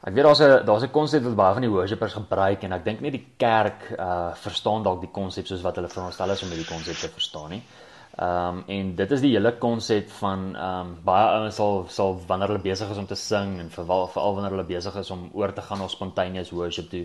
[0.00, 2.84] Ek weet daar's 'n daar's 'n konsep wat baie van die worshipers gebruik en ek
[2.84, 6.48] dink nie die kerk uh verstaan dalk die konsep soos wat hulle veronderstel is om
[6.48, 7.62] hierdie konsep te verstaan nie.
[7.62, 12.16] Ehm um, en dit is die hele konsep van ehm um, baie ouens sal sal
[12.26, 15.28] wanneer hulle besig is om te sing en veral veral wanneer hulle besig is om
[15.32, 17.04] oor te gaan na spontaneous worship toe,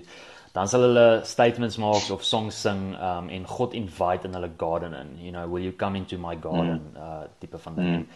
[0.53, 4.51] dan sal hulle statements maak of songs sing ehm um, en God invite in hulle
[4.57, 5.17] garden in.
[5.19, 6.97] You know, will you come into my garden mm.
[6.97, 7.87] uh tipe van ding.
[7.87, 8.07] Mm.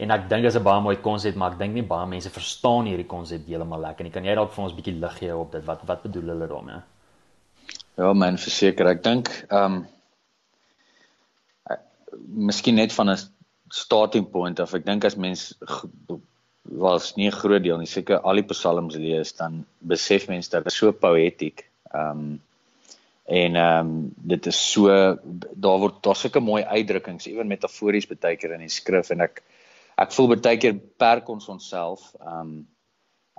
[0.00, 2.30] En ek dink dit is 'n baie mooi konsep, maar ek dink nie baie mense
[2.30, 4.12] verstaan hierdie konsep heeltemal lekker nie.
[4.12, 5.64] Kan jy dalk vir ons 'n bietjie lig gee op dit?
[5.64, 6.80] Wat wat bedoel hulle daarmee?
[7.96, 8.86] Ja, man, verseker.
[8.86, 9.86] Ek dink ehm um,
[12.18, 13.18] miskien net van 'n
[13.68, 14.74] starting point af.
[14.74, 15.54] Ek dink as mens
[16.62, 20.64] was nie 'n groot deel nie, seker al die psalms lees, dan besef mens dat
[20.64, 21.64] dit so poëtiek.
[21.94, 22.40] Ehm um,
[23.30, 24.88] en ehm um, dit is so
[25.54, 29.42] daar word daar sulke mooi uitdrukkings, ewen metafories baie keer in die skrif en ek
[29.96, 32.66] ek voel baie keer perk ons onsself ehm um,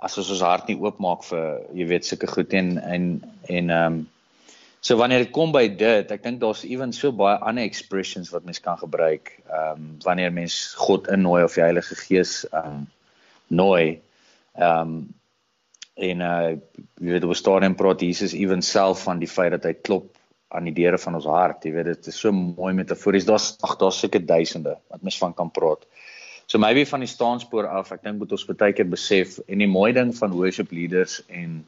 [0.02, 3.04] as ons ons hart nie oopmaak vir jy weet sulke goed en en
[3.48, 4.08] en ehm um,
[4.82, 8.46] So wanneer dit kom by dit, ek dink daar's ewen so baie ander expressions wat
[8.48, 9.30] mens kan gebruik.
[9.46, 12.80] Ehm um, wanneer mens God innooi of die Heilige Gees ehm um,
[13.46, 14.00] nooi.
[14.58, 14.96] Ehm um,
[16.02, 19.68] en uh jy weet op 'n stadium praat Jesus ewen self van die feit dat
[19.70, 20.16] hy klop
[20.50, 21.64] aan die deure van ons hart.
[21.64, 23.28] Jy weet dit is so mooi metafories.
[23.28, 25.86] Daar's ag daar's seker duisende wat mens van kan praat.
[26.46, 29.70] So maybe van die staanspoor af, ek dink moet ons baie keer besef en die
[29.70, 31.62] mooi ding van worship leaders en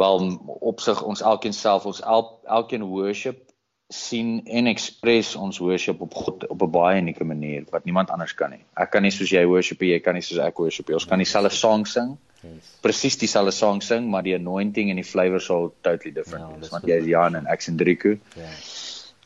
[0.00, 0.26] wel
[0.72, 2.24] op sig ons elkeen self ons el,
[2.58, 3.46] elkeen worship
[3.90, 8.34] sien en express ons worship op God op 'n baie unieke manier wat niemand anders
[8.34, 8.64] kan nie.
[8.76, 10.94] Ek kan nie soos jy worship jy kan nie soos ek worship jy.
[10.94, 12.18] Ons kan dieselfde sang sing.
[12.42, 12.68] yes.
[12.80, 16.70] presies dieselfde sang sing, maar die anointing en die flavour sal totally different ja, wees.
[16.72, 18.16] Want jy is Jan en ek is Hendriku.
[18.38, 18.52] Ja.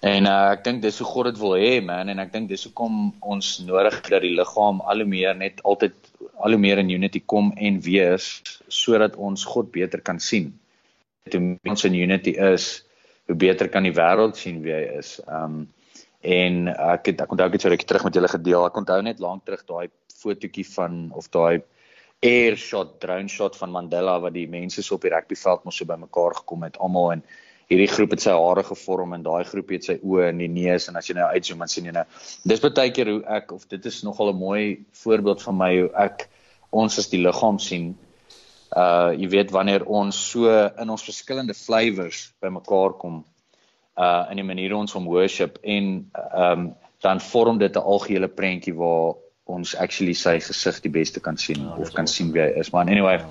[0.05, 2.67] En uh, ek dink dis hoe God dit wil hê man en ek dink dis
[2.69, 5.95] hoekom ons nodig dat die liggaam al hoe meer net altyd
[6.35, 10.53] al hoe meer in unity kom en wees sodat ons God beter kan sien.
[11.33, 12.85] Hoe meer ons in unity is,
[13.27, 15.17] hoe beter kan die wêreld sien wie hy is.
[15.25, 15.67] Um
[16.25, 18.65] en ek het, ek onthou ek het so rukkie terug met julle gedeel.
[18.65, 19.89] Ek onthou net lank terug daai
[20.21, 21.65] fotootjie van of daai
[22.25, 25.89] air shot, drone shot van Mandela wat die mense so op die rugbyveld mos so
[25.89, 27.25] bymekaar gekom het almal en
[27.73, 30.89] hierdie groep het sy hare gevorm en daai groep het sy oë en die neus
[30.89, 32.05] en as jy nou uitzoom dan sien jy nou
[32.49, 34.65] dis baie keer hoe ek of dit is nogal 'n mooi
[35.03, 36.29] voorbeeld van my hoe ek
[36.73, 37.95] ons as die liggaam sien
[38.75, 43.25] uh jy weet wanneer ons so in ons verskillende flavours bymekaar kom
[43.97, 46.73] uh in die manier ons om worship en um
[47.05, 51.61] dan vorm dit 'n algehele prentjie waar ons actually sy gesig die beste kan sien
[51.61, 52.71] ja, of kan sien wie hy is.
[52.73, 53.19] Maar anyway.
[53.21, 53.29] Ja.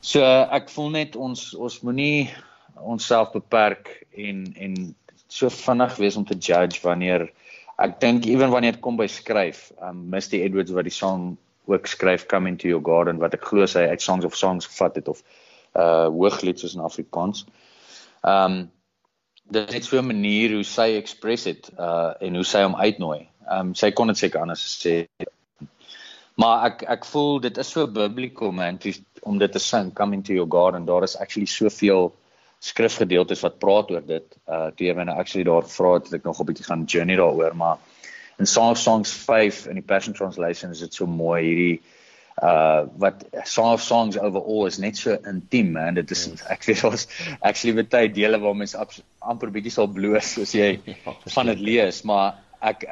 [0.00, 2.30] So ek voel net ons ons moenie
[2.80, 4.94] onsself beperk en en
[5.28, 7.28] so vinnig wees om te judge wanneer
[7.78, 11.86] ek dink ewen wanneer dit kom by skryf, um Misty Edwards wat die song ook
[11.86, 15.08] skryf Come into your garden wat ek glo sy uit Songs of Songs gevat het
[15.08, 15.22] of
[15.76, 17.46] uh hooglied soos in Afrikaans.
[18.22, 18.70] Um
[19.52, 22.74] dit is net so 'n manier hoe sy express het uh en hoe sy hom
[22.76, 23.28] uitnooi.
[23.50, 25.06] Um, sy kon dit seker anders sê.
[26.40, 30.14] Maar ek ek voel dit is so biblical man to, om dit te sing come
[30.14, 30.86] into your garden.
[30.86, 32.12] Daar is actually soveel
[32.62, 34.36] skrifgedeeltes wat praat oor dit.
[34.48, 37.16] Uh toe jy my nou actually daar vra het ek nog 'n bietjie gaan journey
[37.16, 37.78] daaroor, maar
[38.42, 41.74] in Song of Songs 5 in die Passion Translation is dit so mooi hierdie
[42.42, 46.46] uh wat Song of Songs overall is net so intiem man dit is yes.
[46.54, 47.04] ek weet ons
[47.40, 48.86] actually baie dele waar mense
[49.20, 52.40] amper bietjie sal bloos as jy ja, van dit lees maar
[52.72, 52.88] ek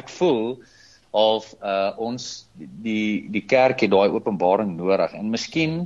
[0.00, 0.56] ek voel
[1.24, 5.84] of uh ons die die kerk het daai openbaring nodig en miskien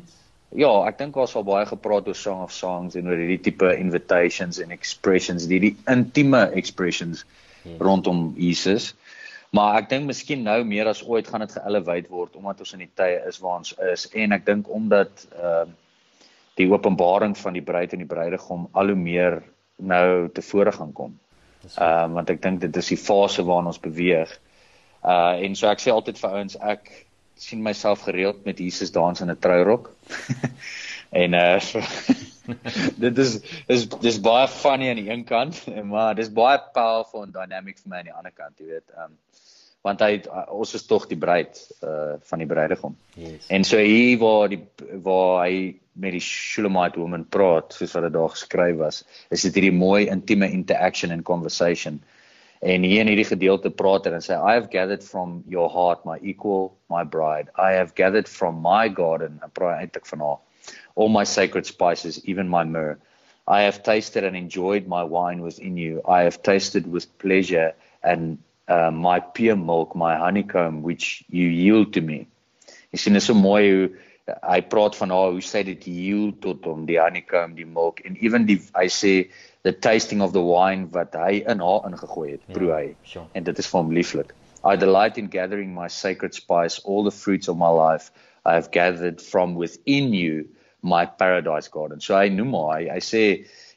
[0.56, 3.68] ja, ek dink daar sal baie gepraat oor Song of Songs en oor hierdie tipe
[3.76, 7.24] invitations en expressions, die die intieme expressions
[7.64, 7.76] hmm.
[7.84, 8.94] rondom Jesus.
[9.56, 12.84] Maar ek dink miskien nou meer as ooit gaan dit geelevate word omdat ons in
[12.84, 15.76] die tye is waar ons is en ek dink omdat ehm uh,
[16.58, 19.36] die openbaring van die bruid en die bruidegom al hoe meer
[19.78, 21.12] nou tevore gaan kom.
[21.76, 24.32] Ehm uh, want ek dink dit is die fase waarna ons beweeg.
[25.02, 26.90] Uh en so ek sê altyd vir ouens ek
[27.38, 29.92] sien myself gereeld met Jesus dans in 'n trourok.
[31.22, 31.60] en uh
[33.04, 37.32] dit is is dis baie funny aan die een kant, maar dis baie powerful en
[37.32, 38.90] dynamic vir my aan die ander kant, jy weet.
[38.96, 39.16] Ehm um,
[39.88, 40.20] want hy
[40.52, 42.96] ons is tog die bruid uh van die bruidegom.
[43.16, 43.48] Yes.
[43.48, 44.62] En so hier waar die
[45.04, 49.02] waar hy met die Shulamite woman praat, soos wat dit daar geskryf was,
[49.34, 51.98] is dit hierdie mooi intieme interaction and conversation.
[52.62, 56.04] En hier in hierdie gedeelte praat hy en sê I have gathered from your heart
[56.06, 57.50] my equal, my bride.
[57.54, 60.40] I have gathered from my garden, en praat eintlik van haar,
[60.94, 62.98] all my sacred spices, even my myrrh.
[63.48, 66.02] I have tasted and enjoyed my wine within you.
[66.04, 67.72] I have tasted with pleasure
[68.02, 72.26] and uh, my pure milk, my honeycomb, which you yield to me.
[72.92, 73.88] Jy sien, dit is so mooi hoe
[74.44, 78.18] hy praat van haar hoe sy dit yield tot hom, die honeycomb, die milk en
[78.20, 79.12] even die hy sê
[79.64, 82.84] the tasting of the wine wat hy in haar ingegooi het, proe hy.
[82.92, 83.26] Ja, sure.
[83.34, 84.34] En dit is vir hom lieflik.
[84.68, 88.12] I delight in gathering my sacred spice, all the fruits of my life
[88.44, 90.48] I have gathered from within you,
[90.82, 92.00] my paradise garden.
[92.00, 93.24] So hy noem haar, hy, hy sê,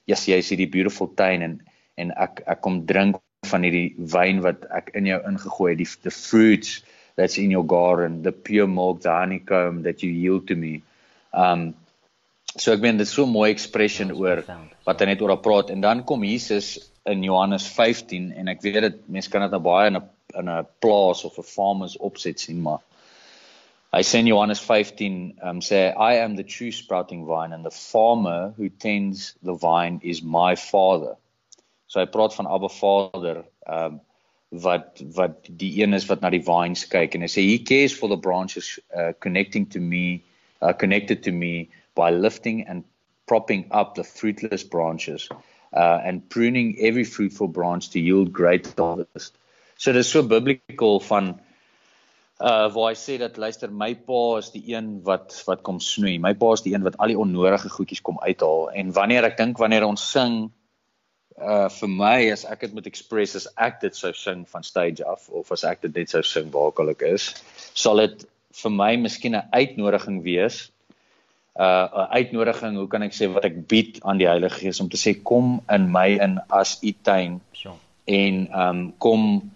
[0.07, 1.61] "Yes, jy is hierdie beautiful tuin en
[1.97, 5.89] en ek ek kom drink van hierdie wyn wat ek in jou ingegooi het, die
[6.05, 6.81] the fruits
[7.17, 10.81] that's in your garden, the pure milk, the honeycomb that you yield to me.
[11.33, 11.73] Um
[12.51, 14.43] so ek meen dit is so 'n mooi expression oor
[14.85, 15.71] wat hy net oor praat.
[15.71, 19.61] En dan kom Jesus in Johannes 15 en ek weet dit mense kan dit nou
[19.63, 22.81] baie in 'n in 'n plaas of 'n farmers opset sien maar
[23.91, 27.71] hy sê in Johannes 15 um sê I am the true sprouting vine and the
[27.71, 31.17] farmer who tends the vine is my father
[31.91, 33.99] So hy praat van Abba Vader, ehm um,
[34.51, 37.93] wat wat die een is wat na die vines kyk en hy sê he cares
[37.95, 40.23] for the branches uh, connecting to me,
[40.59, 42.83] uh, connected to me by lifting and
[43.27, 45.29] propping up the fruitless branches
[45.71, 49.37] uh, and pruning every fruitful branch to yield great harvest.
[49.77, 51.39] So dis so biblical van
[52.41, 56.17] uh waar hy sê dat luister my pa is die een wat wat kom snoei.
[56.19, 59.37] My pa is die een wat al die onnodige goedjies kom uithaal en wanneer ek
[59.37, 60.49] dink wanneer ons sing
[61.41, 65.05] uh vir my as ek dit moet express as ek dit sou sing van stage
[65.05, 67.31] af of as ek dit net sou sing waar ook al ek is
[67.73, 68.25] sal dit
[68.63, 70.71] vir my miskien 'n uitnodiging wees
[71.59, 74.89] uh 'n uitnodiging hoe kan ek sê wat ek bied aan die Heilige Gees om
[74.89, 77.75] te sê kom in my in as u tuin sure.
[78.05, 79.51] en um kom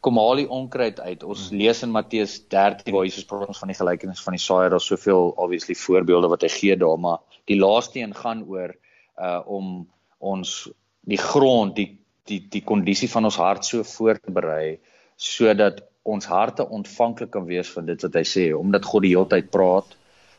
[0.00, 1.22] kom haal die onkruid uit.
[1.22, 1.58] Ons hmm.
[1.60, 4.70] lees in Matteus 13 waar Jesus praat ons van die gelykenis van die saaier.
[4.72, 8.74] Daar's soveel obviously voorbeelde wat hy gee daar, maar die laaste een gaan oor
[9.20, 9.88] uh om
[10.18, 10.70] ons
[11.06, 11.96] die grond, die
[12.30, 14.78] die die kondisie van ons hart so voor te berei
[15.20, 19.28] sodat ons harte ontvanklik kan wees vir dit wat hy sê, omdat God die hele
[19.28, 19.96] tyd praat,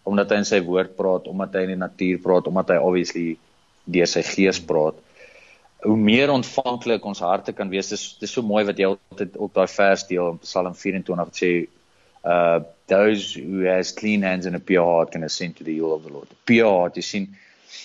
[0.10, 3.26] omdat hy in sy woord praat, omdat hy in die natuur praat, omdat hy obviously
[3.86, 4.98] deur sy gees praat
[5.82, 7.90] hoe meer ontvanklik ons harte kan wees.
[7.90, 11.42] Dis dis so mooi wat jy altyd op daai vers deel in Psalm 24 wat
[11.44, 11.54] sê
[12.22, 12.60] uh
[12.92, 16.04] those who has clean hands and a pure heart can ascend to the hill of
[16.04, 16.28] the Lord.
[16.46, 17.28] Pure heart, jy sien.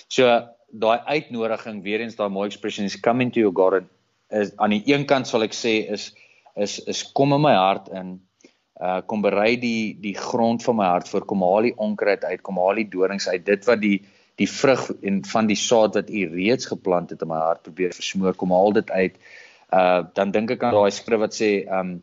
[0.09, 0.27] So
[0.71, 3.89] daai uitnodiging, weer eens daai mooi expression is come into your garden
[4.29, 6.11] is aan die een kant sal ek sê is
[6.55, 8.19] is is kom in my hart in
[8.81, 12.41] uh kom berei die die grond van my hart voor kom haal die onkruid uit
[12.41, 13.97] kom haal die dorings uit dit wat die
[14.37, 17.95] die vrug en van die saad wat u reeds geplant het in my hart probeer
[17.95, 19.15] versmoor kom haal dit uit.
[19.73, 21.97] Uh dan dink ek aan daai skrif wat sê um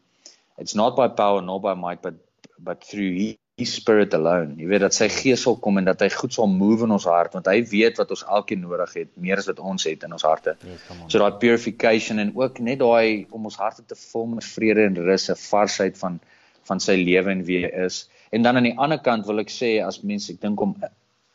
[0.59, 2.18] it's not by power nor by might but
[2.59, 3.12] but through
[3.57, 4.57] his spirit alone.
[4.59, 7.07] Jy weet dat sy gees sal kom en dat hy goed sal move in ons
[7.07, 10.17] hart want hy weet wat ons elkeen nodig het meer as wat ons het in
[10.17, 10.57] ons harte.
[10.67, 14.88] Yes, so daai purification en ook net daai om ons harte te vul met vrede
[14.88, 16.21] en rus, 'n varsheid van
[16.64, 18.09] van sy lewe en wie hy is.
[18.33, 20.75] En dan aan die ander kant wil ek sê as mense ek dink om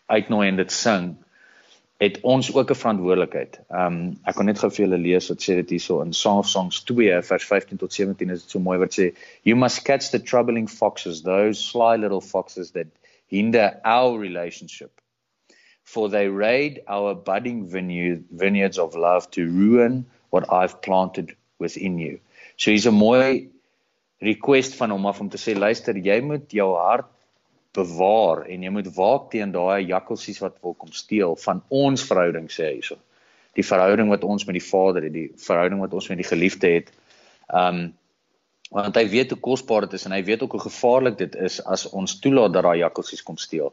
[0.10, 1.12] uitnooi en dit sing
[2.00, 3.60] het ons ook 'n verantwoordelikheid.
[3.70, 6.38] Ehm um, ek kan net gou vir julle lees wat sê dit hierso in Song
[6.40, 9.12] of Songs 2 vers 15 tot 17 is dit so mooi wat sê
[9.44, 12.88] you must catch the troubling foxes those sly little foxes that
[13.28, 14.92] hinder our relationship
[15.84, 21.98] for they raid our budding vineyard, vineyards of love to ruin what I've planted within
[21.98, 22.20] you.
[22.56, 23.50] So hier's 'n mooi
[24.22, 27.12] request van hom af om te sê luister jy moet jou hart
[27.78, 32.50] bewaar en jy moet waak teen daai jakkalsies wat wil kom steel van ons verhouding
[32.50, 32.98] sê hyso.
[33.58, 36.76] Die verhouding wat ons met die Vader het, die verhouding wat ons met die geliefde
[36.80, 36.94] het.
[37.48, 37.90] Um
[38.70, 41.56] want hy weet hoe kosbaar dit is en hy weet ook hoe gevaarlik dit is
[41.66, 43.72] as ons toelaat dat daai jakkalsies kom steel.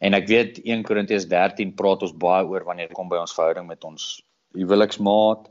[0.00, 3.34] En ek weet 1 Korintiërs 13 praat ons baie oor wanneer dit kom by ons
[3.36, 4.06] verhouding met ons
[4.56, 5.50] huweliksmaat,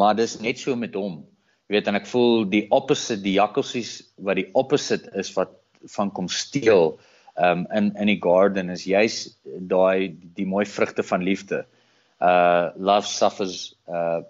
[0.00, 1.20] maar dis net so met hom.
[1.68, 3.92] Jy weet en ek voel die opposite die jakkalsies
[4.24, 5.52] wat die opposite is wat
[5.98, 6.96] van kom steel
[7.48, 9.20] um in in die garden is juis
[9.74, 11.64] daai die mooi vrugte van liefde.
[12.20, 14.20] Uh love suffers uh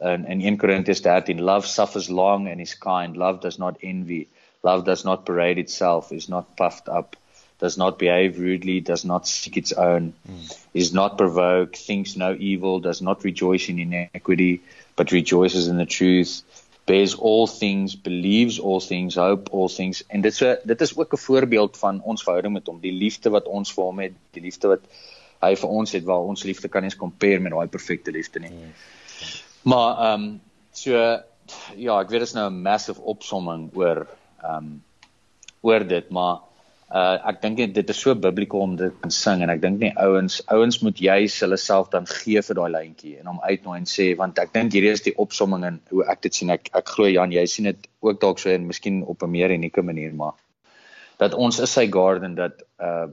[0.00, 4.28] in in 1 Corinthians 13 love suffers long and is kind love does not envy
[4.62, 7.16] love does not parade itself is not puffed up
[7.58, 10.58] does not behave rudely does not seek its own mm.
[10.72, 14.62] is not provoked thinks no evil does not rejoice in iniquity
[14.94, 16.42] but rejoices in the truth
[16.88, 20.02] bears all things, believes all things, hope all things.
[20.08, 23.30] En dit so dit is ook 'n voorbeeld van ons verhouding met hom, die liefde
[23.30, 24.80] wat ons vir hom het, die liefde wat
[25.42, 28.40] hy vir ons het, waar ons liefde kan nie eens compare met daai perfekte liefde
[28.40, 28.50] nie.
[28.50, 29.44] Yes.
[29.62, 30.40] Maar ehm um,
[30.72, 30.92] so
[31.76, 34.06] ja, ek weet dit is nou 'n massive opsomming oor
[34.42, 34.82] ehm um,
[35.60, 36.47] oor dit, maar
[36.88, 39.90] uh ek dink dit is so biblical om dit te sing en ek dink nie
[40.00, 43.88] ouens ouens moet juis hulle self dan gee vir daai lyntjie en hom uitnooi en
[43.92, 46.50] sê want ek dink hierdie is die opsomming en hoe ek dit sien.
[46.54, 49.52] Ek ek glo Jan jy sien dit ook dalk so en miskien op 'n meer
[49.52, 50.36] unieke manier maar
[51.18, 53.08] dat ons is sy garden dat uh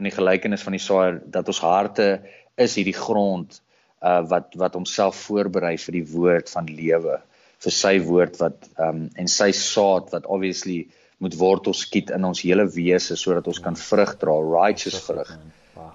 [0.00, 2.22] in die gelykenis van die saaier dat ons harte
[2.56, 3.60] is hierdie grond
[4.02, 7.20] uh wat wat homself voorberei vir die woord van lewe
[7.62, 10.88] vir sy woord wat um en sy saad wat obviously
[11.22, 15.34] moet wortels skiet in ons hele wese sodat ons kan vrug dra, righteous vrug.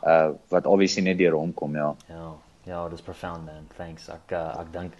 [0.07, 1.93] Uh wat obviously net deur hom kom, ja.
[2.07, 2.33] Ja.
[2.67, 3.67] Ja, dis profound man.
[3.77, 4.09] Thanks.
[4.11, 4.95] Ek uh, ek dink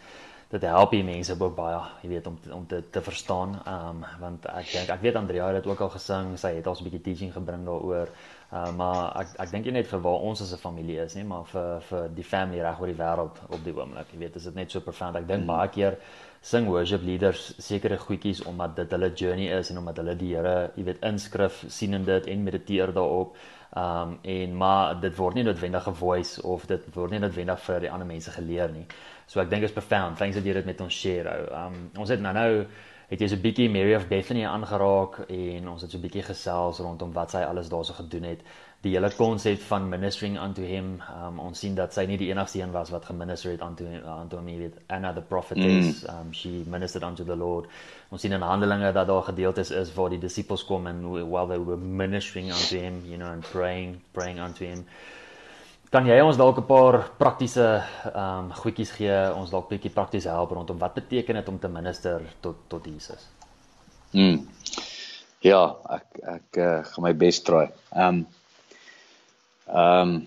[0.48, 3.58] dat dit help die mense ook baie, jy weet om om te te verstaan.
[3.68, 6.80] Um want ek dink ek weet Andrea het dit ook al gesing, sy het ons
[6.80, 8.14] 'n bietjie teaching gebring daaroor.
[8.52, 11.26] Uh maar ek ek dink nie net vir waar ons as 'n familie is nie,
[11.28, 14.14] maar vir vir die family reg oor die wêreld op die oomblik.
[14.14, 15.16] Jy weet, is dit net so profound.
[15.16, 15.48] Ek dink mm.
[15.48, 16.00] baie keer
[16.48, 20.72] sing worship leaders sekere goedjies omdat dit hulle journey is en omdat hulle die Here,
[20.78, 23.36] jy weet, inskrif sien in dit en mediteer daarop.
[23.78, 27.80] Um en maar dit word nie noodwendig 'n voice of dit word nie noodwendig vir
[27.80, 28.86] die ander mense geleer nie.
[29.28, 30.18] So ek dink is profound.
[30.18, 31.50] Thanks dat jy dit met ons share.
[31.52, 32.66] Um ons het nou nou
[33.10, 36.24] het jy so 'n bietjie Mary of Bethany aangeraak en ons het so 'n bietjie
[36.24, 38.42] gesels rondom wat sy alles daarso gedoen het
[38.88, 42.62] die hele konsep van ministering unto him um, ons sien dat sy nie die enigste
[42.62, 46.10] een was wat geminister het unto unto hom weet Anna the prophetess mm.
[46.14, 47.70] um, she ministered unto the Lord
[48.10, 51.60] ons sien in Handelinge dat daar gedeeltes is waar die disippels kom en while they
[51.60, 54.86] were ministering unto him you know and praying praying unto him
[55.92, 57.68] kan jy ons dalk 'n paar praktiese
[58.14, 62.22] um, goedjies gee ons dalk bietjie prakties help rondom wat beteken dit om te minister
[62.42, 63.30] tot tot Jesus
[64.12, 64.46] mm.
[65.46, 67.74] Ja, ek ek uh, gaan my bes probeer.
[67.94, 68.26] Ehm um,
[69.68, 70.18] Ehm um,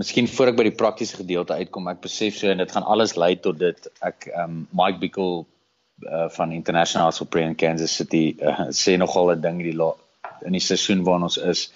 [0.00, 3.18] miskien voor ek by die praktiese gedeelte uitkom, ek besef so en dit gaan alles
[3.20, 5.44] lei tot dit ek ehm um, Mike Bickle
[6.08, 9.76] uh, van International Supreme in Kansas City uh, sê nogal 'n ding die
[10.46, 11.70] in die seisoen waarin ons is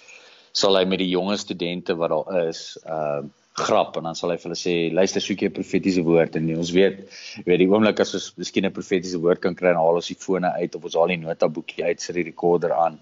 [0.55, 3.23] sal hy met die jonger studente wat daar is uh
[3.55, 6.49] grap en dan sal hy vir hulle sê luister soek jy 'n profetiese woord en
[6.59, 6.97] ons weet
[7.45, 10.23] weet die oomblik as ons miskien 'n profetiese woord kan kry dan haal ons die
[10.25, 12.99] fone uit of ons haal die notaboekie uit sit die rekorder aan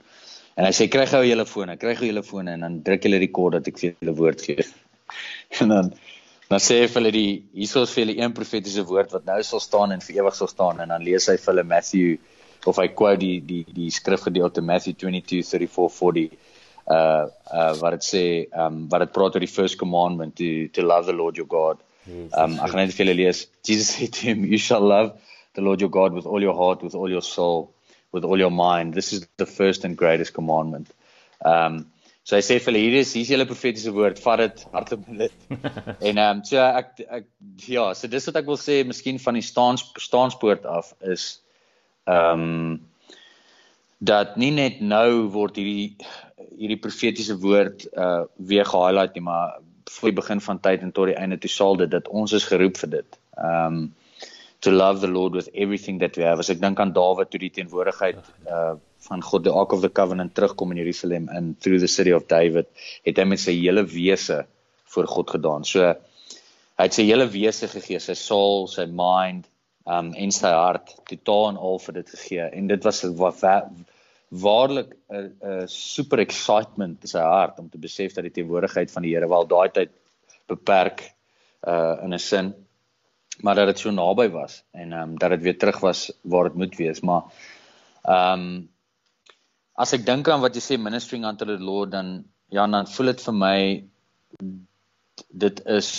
[0.56, 3.22] en hy sê kry gou julle fone kry gou julle fone en dan druk julle
[3.24, 4.66] rekord dat ek vir julle woord gee
[5.62, 5.94] en dan
[6.50, 9.40] dan sê hy vir hulle die hierso is vir hulle een profetiese woord wat nou
[9.48, 12.18] sal staan en vir ewig sal staan en dan lees hy vir hulle Matthew
[12.70, 16.36] of hy quote die die die skrifgedeelte Matthew 22:34-40
[16.94, 17.26] uh
[17.60, 18.24] uh wat dit sê
[18.66, 21.80] um wat dit praat oor die first commandment to to love the Lord your God.
[22.08, 23.46] Um ek gaan net vir julle lees.
[23.64, 25.14] Jesus said to him you shall love
[25.56, 27.72] the Lord your God with all your heart with all your soul
[28.14, 28.94] with all your mind.
[28.94, 30.94] This is the first and greatest commandment.
[31.44, 31.86] Um
[32.24, 34.20] so hy sê vir hulle hier is hier is julle profetiese woord.
[34.24, 35.58] Vat dit hardop met dit.
[36.10, 37.26] en um so ek ek
[37.68, 41.26] ja, so dis wat ek wil sê miskien van die staans staanspoort af is
[42.08, 42.80] um
[44.04, 45.98] dat nie net nou word hierdie
[46.54, 49.60] hierdie profetiese woord uh weer gehighlight nie, maar
[49.98, 52.48] voor die begin van tyd en tot die einde toe sal dit dat ons is
[52.48, 53.20] geroep vir dit.
[53.36, 53.84] Um
[54.64, 56.40] to love the Lord with everything that we have.
[56.40, 59.90] As ek dink aan Dawid toe die teenwoordigheid uh van God, the Ark of the
[59.92, 62.70] Covenant terugkom in Jerusalem in through the city of David,
[63.04, 64.46] het hy met sy hele wese
[64.94, 65.66] voor God gedaan.
[65.68, 69.50] So hy het sy hele wese gegee, sy soul, sy mind,
[69.84, 72.48] um en sy hart totaal en al vir dit gegee.
[72.56, 73.44] En dit was wat
[74.34, 79.04] waarlik 'n 'n super excitement in sy hart om te besef dat die teenwoordigheid van
[79.04, 79.92] die Here wel daai tyd
[80.48, 81.12] beperk
[81.68, 82.54] uh in 'n sin
[83.42, 86.44] maar dat dit so naby was en ehm um, dat dit weer terug was waar
[86.44, 87.24] dit moet wees maar
[88.04, 88.70] ehm um,
[89.74, 93.06] as ek dink aan wat jy sê ministering unto the Lord dan ja dan voel
[93.06, 93.58] dit vir my
[95.46, 95.90] dit is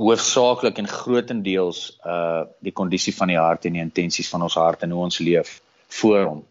[0.00, 4.82] hoofsaaklik en grootendeels uh die kondisie van die hart en die intensies van ons hart
[4.82, 5.60] en hoe ons leef
[6.00, 6.42] voor hom.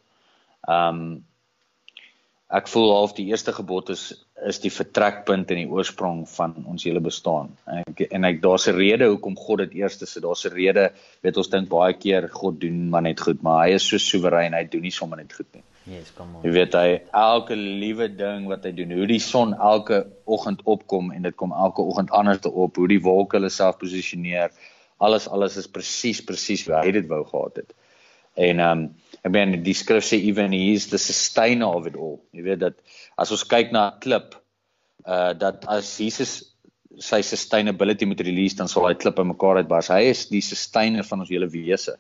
[0.68, 1.18] Ehm um,
[2.50, 4.10] ek voel half die eerste gebod is
[4.50, 7.50] is die vertrekpunt en die oorsprong van ons hele bestaan.
[7.68, 10.14] En ek en ek daar's 'n rede hoekom God dit eers is.
[10.14, 10.92] Daar's 'n rede,
[11.22, 14.54] weet ons dink baie keer God doen maar net goed, maar hy is so soewerein,
[14.54, 15.64] hy doen nie sommer net goed nie.
[15.86, 16.44] Yes, kom on.
[16.44, 21.12] Jy weet hy elke liewe ding wat hy doen, hoe die son elke oggend opkom
[21.12, 24.52] en dit kom elke oggend anders te op, hoe die wolke hulle self posisioneer,
[24.98, 27.74] alles alles is presies presies hoe hy dit wou gehad het.
[28.36, 31.96] En ehm um, ek meen die skrif sê even he is the sustainer of it
[31.96, 32.20] all.
[32.36, 32.78] Jy weet dat
[33.18, 34.36] as ons kyk na 'n klip
[35.06, 36.56] uh dat as Jesus
[37.00, 39.92] sy sustainability moet release dan sal hy klip in mekaar uitbars.
[39.92, 41.96] Hy is die sustainer van ons hele wese.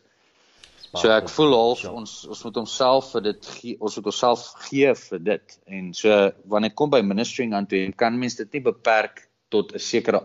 [0.97, 4.93] So ek voel half ons ons moet homself vir dit gee, ons moet onsself gee
[5.01, 5.57] vir dit.
[5.67, 9.79] En so wanneer kom by ministering aan toe kan mens dit nie beperk tot 'n
[9.79, 10.23] sekere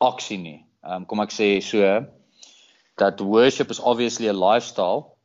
[0.00, 0.64] aksie nie.
[0.84, 2.06] Ehm um, kom ek sê so
[2.96, 5.15] dat worship is obviously a lifestyle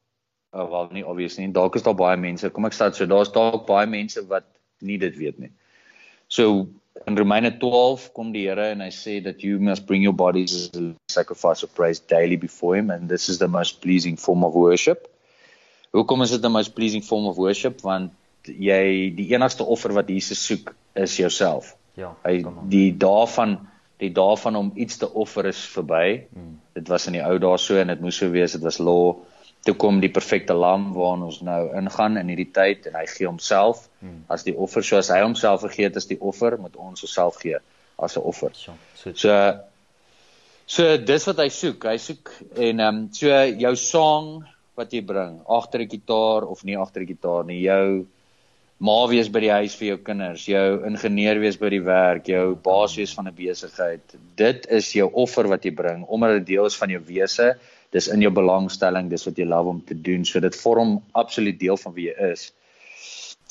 [0.53, 1.53] uh, wel nie obviously nie.
[1.53, 2.49] Dalk is daar baie mense.
[2.49, 4.47] Kom ek sê so daar's dalk baie mense wat
[4.81, 5.51] nie dit weet nie.
[6.27, 6.67] So
[7.07, 10.53] in Romeine 12 kom die Here en hy sê that you must bring your bodies
[10.55, 14.43] as a sacrifice of praise daily before him and this is the most pleasing form
[14.43, 15.07] of worship.
[15.93, 17.81] Hoekom is dit the most pleasing form of worship?
[17.83, 18.13] Want
[18.47, 21.75] jy die enigste offer wat Jesus soek is jouself.
[21.99, 22.15] Ja.
[22.25, 22.41] Hy
[22.71, 23.59] die daarvan
[24.01, 26.23] die daarvan om iets te offer is verby.
[26.33, 26.55] Hmm.
[26.73, 28.55] Dit was in die ou dae so en dit moes so wees.
[28.57, 29.19] Dit was law
[29.65, 33.27] toe kom die perfekte lam waarin ons nou ingaan in hierdie tyd en hy gee
[33.29, 34.23] homself hmm.
[34.33, 37.59] as die offer soos hy homself vergeet as die offer moet ons osself gee
[38.01, 38.51] as 'n offer.
[38.55, 39.35] So so
[40.65, 41.85] so dis wat hy soek.
[41.85, 43.27] Hy soek en ehm um, so
[43.65, 44.31] jou sang
[44.75, 48.07] wat jy bring agter 'n gitaar of nie agter 'n gitaar nie, jou
[48.79, 52.55] ma wees by die huis vir jou kinders, jou ingenieur wees by die werk, jou
[52.55, 54.01] baas wees van 'n besigheid.
[54.35, 57.57] Dit is jou offer wat jy bring omdat dit deel is van jou wese
[57.91, 60.23] dis in jou belangstelling, dis wat jy love om te doen.
[60.25, 62.47] So dit vorm absoluut deel van wie jy is.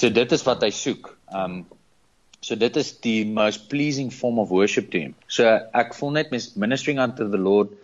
[0.00, 1.12] So dit is wat hy soek.
[1.28, 1.62] Um
[2.40, 5.12] so dit is die most pleasing form of worship to him.
[5.28, 5.44] So
[5.76, 7.74] ek voel net mes ministering unto the Lord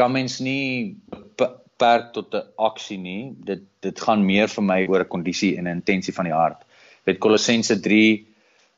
[0.00, 0.96] kan mens nie
[1.36, 3.34] beperk tot 'n aksie nie.
[3.44, 6.64] Dit dit gaan meer vir my oor 'n kondisie en 'n intensie van die hart.
[7.04, 8.24] Met Kolossense 3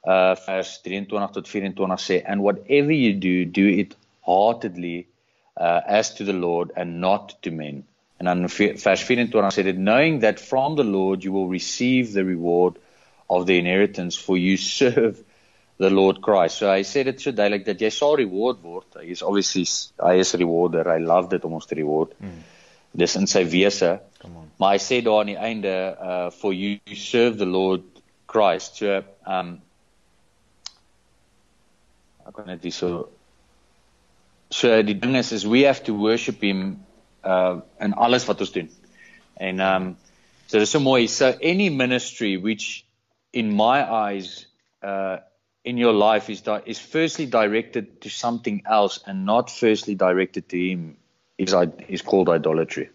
[0.06, 3.94] uh vers 23 tot 24 sê and whatever you do do it
[4.26, 5.06] heartedly
[5.56, 7.84] uh, as to the Lord and not to men.
[8.20, 12.24] En dan vers 24 sê dit knowing that from the Lord you will receive the
[12.24, 12.76] reward
[13.28, 15.22] of the inheritance for you serve
[15.78, 16.60] the Lord Christ.
[16.60, 18.88] So hy sê dit so duidelik dat jy sal reward word.
[19.00, 19.64] Hy is obviously
[20.02, 20.84] hy is rewarder.
[20.92, 22.12] Hy love dit om ons te reward.
[22.20, 22.42] Mm.
[23.00, 23.94] Dis in sy wese.
[24.60, 27.86] Maar hy sê daar aan die einde uh for you serve the Lord
[28.28, 28.82] Christ.
[28.82, 29.56] So um
[32.26, 32.82] ek kan net dis
[34.50, 36.84] so die ding is is we have to worship him
[37.24, 38.70] uh in alles wat ons doen.
[39.36, 39.96] En um
[40.46, 41.08] so dis so mooi.
[41.08, 42.84] So any ministry which
[43.32, 44.46] in my eyes
[44.82, 45.18] uh
[45.64, 50.48] in your life is di- is firstly directed to something else and not firstly directed
[50.48, 50.96] to him
[51.38, 51.54] is
[51.88, 52.90] is called idolatry.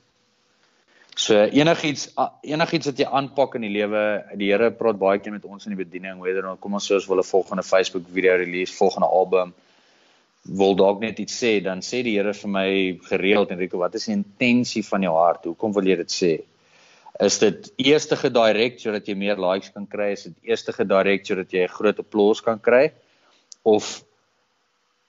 [1.16, 2.10] So enigiets
[2.44, 4.02] enigiets wat jy aanpak in die lewe,
[4.36, 7.08] die Here praat baie keer met ons in die bediening, whether kom ons sê ons
[7.08, 9.54] wil 'n volgende Facebook video release, volgende album
[10.46, 12.70] wil dalk net iets sê, dan sê die Here vir my
[13.10, 15.46] gereeld Enrico, wat is die intensie van jou hart?
[15.46, 16.34] Hoekom wil jy dit sê?
[17.24, 20.12] Is dit eerste gedirek sodat jy meer likes kan kry?
[20.14, 22.92] Is dit eerste gedirek sodat jy 'n groot applous kan kry?
[23.64, 24.04] Of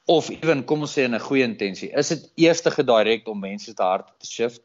[0.06, 3.66] of ewen kom ons sê in 'n goeie intensie, is dit eerste gedirek om mense
[3.66, 4.62] se harte te shift?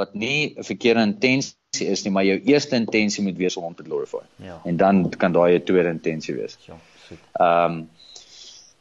[0.00, 3.74] wat nie 'n verkeerde intensie is nie, maar jou eerste intensie moet wees om hom
[3.74, 4.24] te glorify.
[4.36, 4.60] Ja.
[4.64, 6.58] En dan kan daai 'n tweede intensie wees.
[6.66, 6.76] Ja,
[7.08, 7.14] so.
[7.32, 7.88] Ehm um,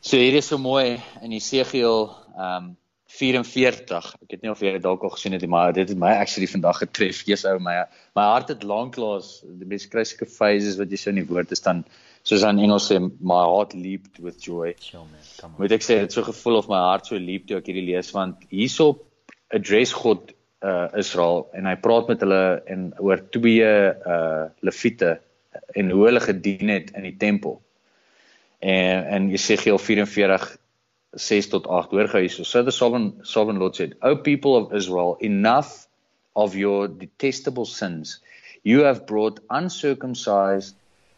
[0.09, 2.69] so hier is so mooi in Jesegiel ehm um,
[3.09, 4.07] 44.
[4.21, 6.11] Ek het nie of jy dit dalk al gesien het nie, maar dit het my
[6.21, 7.23] actually vandag getref.
[7.25, 7.75] Jesus ou my
[8.17, 11.53] my hart het lanklaas die mens kry seker phases wat jy so in die woord
[11.53, 11.83] is dan
[12.25, 14.73] soos in Engels sê my heart leaped with joy.
[14.81, 15.61] Sure man, come on.
[15.61, 18.09] Moet ek sê dit so gevoel of my hart so leap toe ek hierdie lees
[18.17, 18.91] want hierso
[19.53, 20.33] address God
[20.65, 25.19] uh Israel en hy praat met hulle en oor twee uh leviete
[25.77, 27.59] en hoe hulle gedien het in die tempel.
[28.59, 30.57] En in Jesegiel 44
[31.13, 32.43] 6 tot 8 hoor gou hierso.
[32.43, 35.87] So the sovereign sovereign Lord said, "O people of Israel, enough
[36.33, 38.21] of your detestable sins.
[38.61, 40.75] You have brought uncircumcised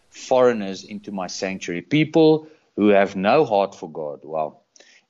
[0.09, 4.57] foreigners into my sanctuary, people who have no heart for God." Wow.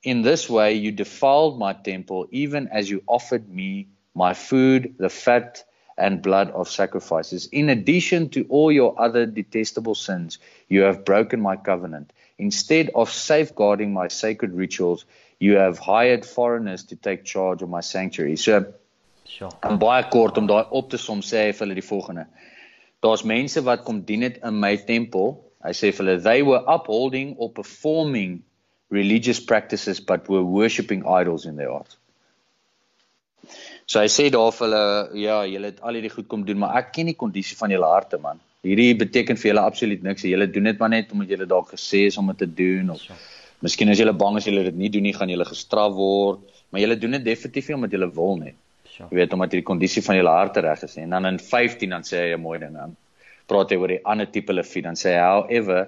[0.03, 5.09] In this way you defiled my temple even as you offered me my food, the
[5.09, 5.63] fat
[5.97, 7.47] and blood of sacrifices.
[7.51, 12.11] In addition to all your other detestable sins, you have broken my covenant.
[12.41, 15.05] Instead of safeguarding my sacred rituals,
[15.39, 18.35] you have hired foreigners to take charge of my sanctuary.
[18.35, 18.65] So,
[19.25, 19.51] sure.
[19.63, 22.25] en baie kort om daai op te som sê hy vir hulle die volgende.
[23.05, 25.35] Daar's mense wat kom dien dit in my tempel.
[25.65, 28.41] Hy sê vir hulle they were upholding or performing
[28.89, 31.97] religious practices but were worshiping idols in their hearts.
[33.85, 34.85] So hy sê daar vir hulle
[35.19, 37.89] ja, julle het al hierdie goed kom doen, maar ek ken die kondisie van julle
[37.89, 38.41] harte man.
[38.61, 40.25] Hierdie beteken vir julle absoluut niks.
[40.29, 43.05] Julle doen dit maar net omdat julle dalk gesê is om dit te doen of
[43.65, 46.81] miskien as julle bang is julle dit nie doen nie, gaan julle gestraf word, maar
[46.81, 48.53] julle doen dit definitief nie omdat julle wil nie.
[48.99, 51.07] Jy weet omdat hierdie kondisie van julle harte reg is nie.
[51.07, 52.95] En dan in 15 dan sê hy 'n mooi ding aan.
[53.49, 55.87] Praat hy oor die ander tipe leviet dan sê hy however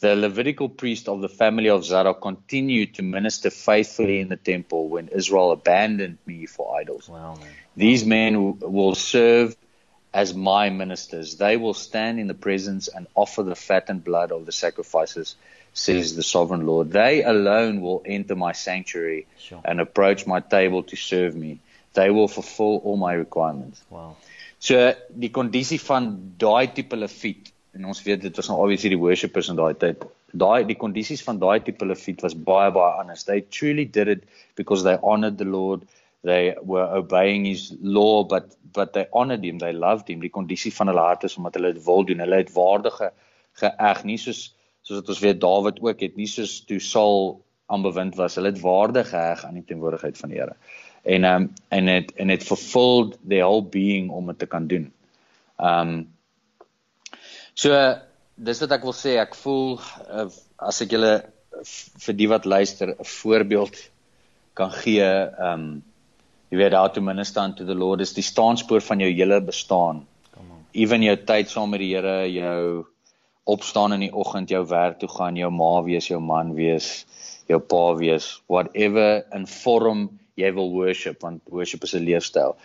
[0.00, 4.88] The Levitical priest of the family of Zadok continued to minister faithfully in the temple
[4.88, 7.08] when Israel abandoned me for idols.
[7.08, 7.48] Wow, man.
[7.76, 9.54] These men will serve
[10.12, 11.36] as my ministers.
[11.36, 15.34] They will stand in the presence and offer the fat and blood of the sacrifices,
[15.72, 16.92] says the sovereign Lord.
[16.92, 19.60] They alone will enter my sanctuary sure.
[19.64, 21.60] and approach my table to serve me.
[21.94, 23.82] They will fulfill all my requirements.
[23.90, 24.16] Wow.
[24.58, 29.00] So die kondisie van daai tipe leviet en ons weet dit was nou obviously die
[29.00, 30.04] worshippers in daai tyd.
[30.42, 33.24] Daai die kondisies van daai tipe leviet was baie baie anders.
[33.28, 34.22] They truly did it
[34.60, 35.82] because they honored the Lord.
[36.22, 39.58] They were obeying his law but but they honored him.
[39.58, 40.20] They loved him.
[40.20, 42.22] Die kondisie van hulle hart is omdat hulle dit wil doen.
[42.24, 43.10] Hulle het waardige
[43.60, 48.16] geëg, nie soos soos wat ons weet Dawid ook het, nie soos toe Saul aanbewind
[48.18, 48.38] was.
[48.38, 50.56] Hulle het waarde geheg aan die teenwoordigheid van die Here.
[51.02, 54.90] En um en het en het fulfilled their whole being om dit te kan doen.
[55.58, 55.94] Um
[57.54, 57.76] So
[58.34, 59.74] dis wat ek wil sê, ek voel
[60.08, 61.14] uh, as ek julle
[62.06, 63.76] vir die wat luister 'n voorbeeld
[64.54, 65.04] kan gee,
[65.38, 65.82] um,
[66.52, 70.02] jy weet how to minister to the Lord is die staanspoor van jou hele bestaan.
[70.76, 72.84] Ewen jou tyd saam met die Here, jou
[73.48, 77.06] opstaan in die oggend, jou werk toe gaan, jou ma wees, jou man wees,
[77.48, 82.56] jou pa wees, whatever in vorm jy wil worship want worship is 'n leefstyl.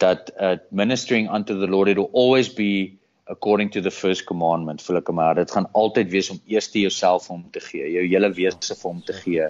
[0.00, 2.96] Dat uh, ministering unto the Lord it will always be
[3.28, 6.80] according to the first commandment voel ek maar dit gaan altyd wees om eers te
[6.80, 9.48] jouself om te gee jou hele wese vir hom te gee.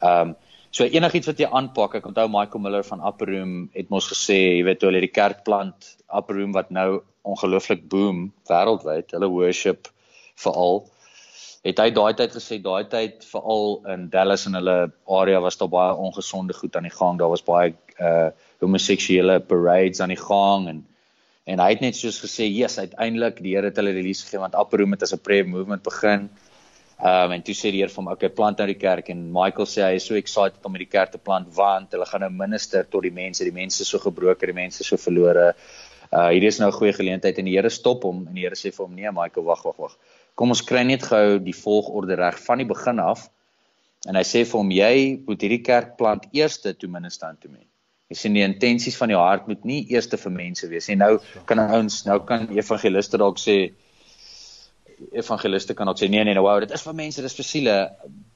[0.00, 0.36] Ehm um,
[0.72, 4.38] so enigiets wat jy aanpak ek onthou Michael Miller van Upper Room het mos gesê
[4.38, 9.90] jy weet hulle die kerk plant Upper Room wat nou ongelooflik boom wêreldwyd hulle worship
[10.44, 10.86] veral
[11.66, 14.78] het hy daai tyd gesê daai tyd veral in Dallas en hulle
[15.20, 18.30] area was daar baie ongesonde goed aan die gang daar was baie uh
[18.62, 20.82] homoseksuele parades aan die gang en
[21.42, 24.54] En hy het net soos gesê, "Jesus, uiteindelik die Here het hulle release gegee want
[24.54, 26.30] Upper Room het as 'n prayer movement begin."
[27.00, 29.08] Ehm um, en toe sê die Here vir hom, "Oké, okay, plant nou die kerk."
[29.10, 32.20] En Michael sê hy is so excited om hierdie kerk te plant want hulle gaan
[32.20, 35.54] nou minister tot die mense, die mense so gebroken, die mense so verlore.
[36.12, 38.54] Uh hier is nou 'n goeie geleentheid en die Here stop hom en die Here
[38.54, 39.96] sê vir hom, "Nee, Michael, wag, wag, wag.
[40.36, 43.28] Kom ons kry net gou die volgorde reg van die begin af."
[44.06, 47.50] En hy sê vir hom, "Jy moet hierdie kerk plant eerste toe minister aan toe
[47.50, 47.66] men."
[48.10, 50.96] Jy sien die intensies van jou hart moet nie eers te vir mense wees nie.
[50.96, 53.72] Nou kan ouens, nou kan evangeliste dalk sê
[55.12, 57.76] evangeliste kan ook sê nee nee nou wow dit is vir mense dis vir siele.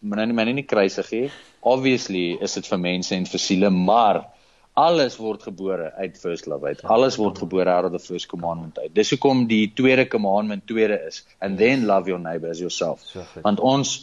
[0.01, 1.29] Maar nou nie nie kruisig nie.
[1.61, 4.25] Obviously is dit vir mense en vir siele maar
[4.77, 6.83] alles word gebore uit first love uit.
[6.85, 8.95] Alles word gebore out of the first commandment uit.
[8.95, 13.07] Dis hoekom die tweede commandment tweede is and then love your neighbor as yourself.
[13.43, 13.97] Want ons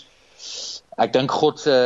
[0.98, 1.78] ek dink God se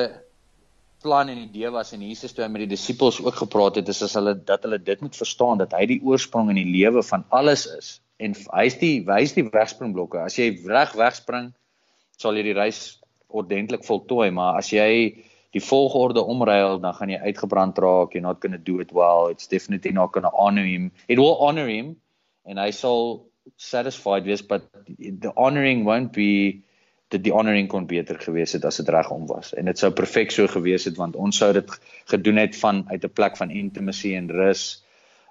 [1.04, 4.02] plan en idee was en Jesus toe hy met die disippels ook gepraat het is
[4.08, 7.24] as hulle dat hulle dit moet verstaan dat hy die oorsprong in die lewe van
[7.30, 10.24] alles is en hy's die hy's die wegspringblokke.
[10.26, 11.54] As jy reg wegspring,
[12.18, 15.24] sal jy die reis ordentlik voltooi, maar as jy
[15.56, 18.14] die volgorde omruil, dan gaan jy uitgebrand raak.
[18.14, 19.28] You're not going to do it well.
[19.28, 20.92] It's definitely not going to honor him.
[21.08, 21.96] It will honor him
[22.48, 26.64] and I sal satisfied wees, but the honoring won't be
[27.12, 29.54] dat die honoring kon beter gewees het as dit reg om was.
[29.56, 31.72] En dit sou perfek so gewees het want ons sou dit
[32.12, 34.84] gedoen het van uit 'n plek van intimacy en rus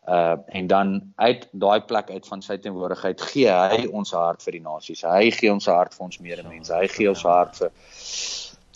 [0.06, 4.58] uh en dan uit daai plek uit van sy teenwoordigheid gee hy ons hart vir
[4.58, 5.02] die nasies.
[5.02, 6.74] Hy gee ons hart vir ons medemense.
[6.74, 7.72] Hy gee ons hart vir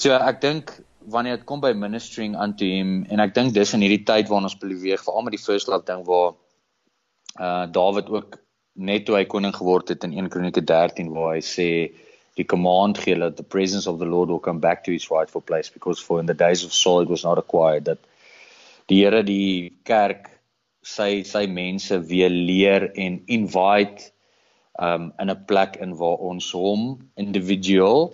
[0.01, 0.71] So ek dink
[1.13, 4.49] wanneer dit kom by ministering unto him en ek dink dis in hierdie tyd waarin
[4.49, 6.33] ons beweeg veral met die first love ding waar
[7.41, 8.39] uh Dawid ook
[8.81, 11.69] net toe hy koning geword het in 1 Kronieke 13 waar hy sê
[12.41, 15.45] die command gee dat the presence of the Lord will come back to its rightful
[15.45, 18.01] place because for in the days of Saul it was not acquired that
[18.89, 20.31] die Here die kerk
[20.83, 24.13] sy sy mense weer leer en invite
[24.81, 28.13] um in 'n plek in waar ons hom individueel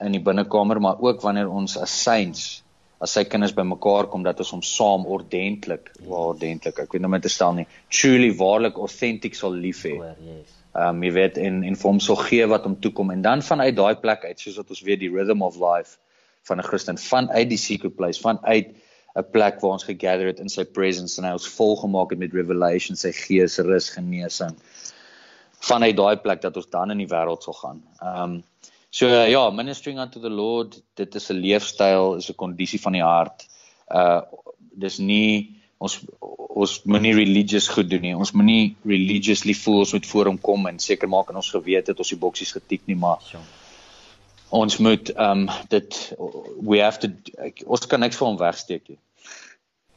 [0.00, 2.62] in die binnekamer maar ook wanneer ons as saints
[3.02, 7.10] as sy kinders bymekaar kom dat ons hom saam ordentlik waar ordentlik ek weet nou
[7.10, 9.96] met te stel nie truly waarlik authentic sal lief hê.
[10.78, 13.74] Um jy weet en en vir hom sal gee wat hom toekom en dan vanuit
[13.76, 15.98] daai plek uit soos wat ons weet die rhythm of life
[16.48, 18.70] van 'n Christen vanuit die secret place vanuit
[19.14, 22.34] 'n plek waar ons gegather het in sy presence en hy ons volgemaak het met
[22.36, 24.56] revelation, sy gees, rus, genesing.
[25.62, 27.82] Vanuit daai plek dat ons dan in die wêreld sal gaan.
[28.00, 28.42] Um
[28.90, 32.92] so uh, ja, ministering unto the Lord, dit is 'n leefstyl, is 'n kondisie van
[32.92, 33.48] die hart.
[33.88, 34.22] Uh
[34.74, 36.00] dis nie ons
[36.48, 38.16] ons moenie religious goed doen nie.
[38.16, 41.86] Ons moenie religiously voel ons moet voor hom kom en seker maak en ons geweet
[41.86, 43.61] het ons die boksies getik nie, maar sure
[44.52, 45.98] ons moet ehm um, dit
[46.60, 47.08] we have to
[47.66, 48.98] ons kan niks vir hom wegsteek nie.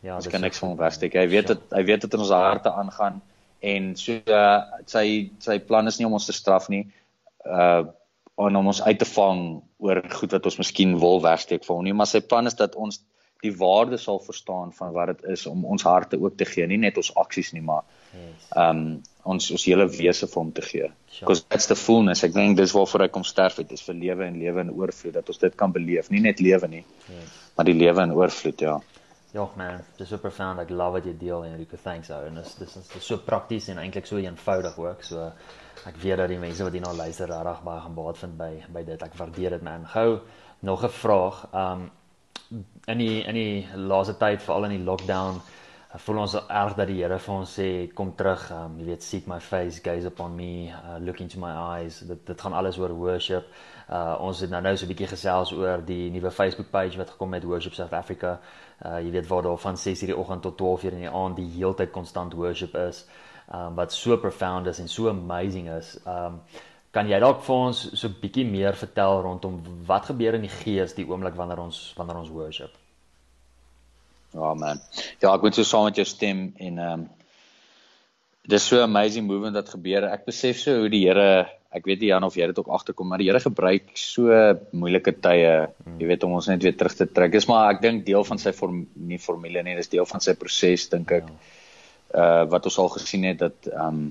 [0.05, 1.17] Ja, ons kan niks vir hom wegsteek.
[1.17, 3.21] Hy weet dit hy weet dit in ons harte aangaan
[3.65, 6.85] en so uh, sy sy plan is nie om ons te straf nie.
[7.43, 7.85] Uh
[8.35, 9.41] om ons uit te vang
[9.79, 12.73] oor goed wat ons miskien wil wegsteek vir hom nie, maar sy plan is dat
[12.75, 12.99] ons
[13.45, 16.81] die waarde sal verstaan van wat dit is om ons harte ook te gee, nie
[16.81, 17.85] net ons aksies nie, maar
[18.55, 18.87] ehm um,
[19.25, 20.89] ons ons hele wese vir hom te gee.
[21.19, 21.49] Because sure.
[21.49, 22.23] that's the fullness.
[22.23, 25.17] Ek dink dis waarvoor hy kom sterf het, dis vir lewe en lewe in oorvloed
[25.17, 27.39] dat ons dit kan beleef, nie net lewe nie, yes.
[27.57, 28.75] maar die lewe in oorvloed, ja.
[29.35, 30.61] Ja, man, dis so profound.
[30.63, 32.21] Ek love wat jy deel en Rico, thanks ou.
[32.23, 35.03] En dis dis is so prakties en eintlik so eenvoudig ook.
[35.03, 35.25] So
[35.89, 38.85] ek weet dat die mense wat hierna luister regtig baie gaan baat vind by by
[38.87, 39.03] dit.
[39.03, 39.83] Ek waardeer dit man.
[39.91, 40.21] Gou
[40.63, 41.41] nog 'n vraag.
[41.51, 41.89] Um
[42.87, 45.41] in die in die laaste tyd veral in die lockdown
[45.97, 49.27] voel ons erg dat die Here vir ons sê kom terug um, jy weet seek
[49.27, 51.99] my face gaze upon me uh, look into my eyes.
[52.07, 53.47] Dit dit gaan alles oor worship.
[53.89, 57.09] Uh, ons het nou nou so 'n bietjie gesels oor die nuwe Facebook page wat
[57.09, 58.39] gekom het worship South Africa.
[58.85, 61.51] Uh, jy weet waar daar van 6:00 die oggend tot 12:00 in die aand die
[61.57, 63.05] heeltyd konstant worship is
[63.53, 65.99] um, wat so profound is en so amazing is.
[66.07, 66.41] Um,
[66.95, 70.55] Kan jy dalk vir ons so 'n bietjie meer vertel rondom wat gebeur in die
[70.63, 72.71] gees die oomblik wanneer ons wanneer ons worship?
[74.35, 74.81] Ja man.
[75.21, 77.05] Ja, ek moet so saam met jou stem en ehm um,
[78.45, 80.05] dis so amazing movement wat gebeur.
[80.13, 83.07] Ek besef so hoe die Here, ek weet nie Jan of jy dit ook agterkom,
[83.09, 84.29] maar die Here gebruik so
[84.69, 85.95] moeilike tye, hmm.
[85.97, 87.33] jy weet om ons net weer terug te trek.
[87.33, 90.35] Dis maar ek dink deel van sy vorm nie formule nie, dis deel van sy
[90.37, 91.31] proses dink ek.
[91.31, 91.53] Ja.
[92.15, 94.05] Uh wat ons al gesien het dat ehm um,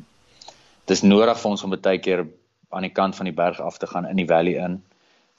[0.90, 2.26] dis nodig vir ons om baie keer
[2.74, 4.82] aan die kant van die berg af te gaan in die valley in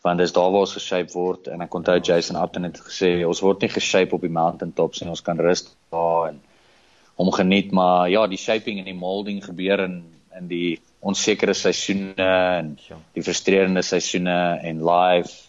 [0.06, 1.48] want dis daar waar ons geshape word.
[1.50, 5.02] En ek onthou Jason Upton het gesê ons word nie geshape op die mountain tops
[5.02, 6.38] en ons kan rus daar en
[7.18, 7.72] hom geniet.
[7.74, 10.04] Maar ja die shaping en die molding gebeur in
[10.36, 12.26] in die onsekere seisoene
[12.60, 12.74] en
[13.16, 15.46] die frustrerende seisoene en life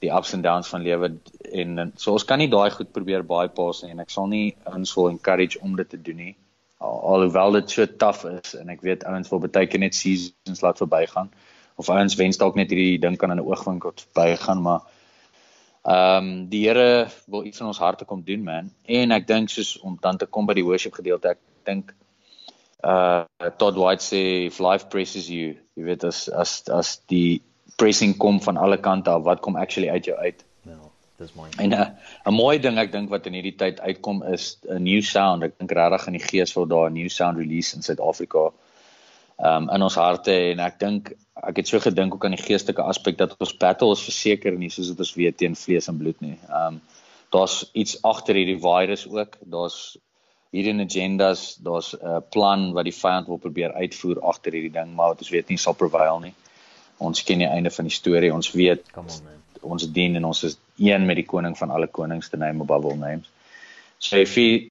[0.00, 1.10] die ups and downs van lewe.
[1.52, 4.56] En, en so ons kan nie daai goed probeer bypass nie en ek sal nie
[4.70, 6.34] ons wil encourage om dit te doen nie.
[6.80, 10.80] Alhoewel dit so taaf is en ek weet ouens wil baie keer net seasons laat
[10.80, 11.30] verbygaan
[11.78, 14.82] of ouens wens dalk net hierdie ding kan in 'n oogwink tot bygaan maar
[15.88, 19.50] ehm um, die Here wil iets in ons harte kom doen man en ek dink
[19.50, 21.94] soos om dan te kom by die worship gedeelte ek dink
[22.84, 23.24] uh
[23.58, 27.40] Todd White sê if life presses you jy weet as as as die
[27.76, 30.78] pressing kom van alle kante af wat kom actually uit jou uit ja
[31.18, 31.50] dis mooi.
[31.58, 31.88] En eh,
[32.24, 35.42] 'n mooi ding ek dink wat in hierdie tyd uitkom is 'n new sound.
[35.42, 38.52] Ek dink regtig in die gees vir daar 'n new sound release in Suid-Afrika.
[39.38, 41.12] Um in ons harte en ek dink
[41.46, 44.70] ek het so gedink ook aan die geestelike aspek dat ons battle is verseker nie
[44.74, 46.38] soos dit ons weet teen vlees en bloed nie.
[46.50, 46.80] Um
[47.30, 49.36] daar's iets agter hierdie virus ook.
[49.40, 49.98] Daar's
[50.50, 55.08] hierdie agendas, daar's 'n plan wat die vyand wil probeer uitvoer agter hierdie ding, maar
[55.08, 56.34] wat ons weet nie sal prevail nie.
[56.98, 58.34] Ons ken die einde van die storie.
[58.34, 59.06] Ons weet on
[59.62, 62.86] ons dien en ons is een met die koning van alle konings, the name above
[62.86, 63.30] all names.
[63.98, 64.70] So if you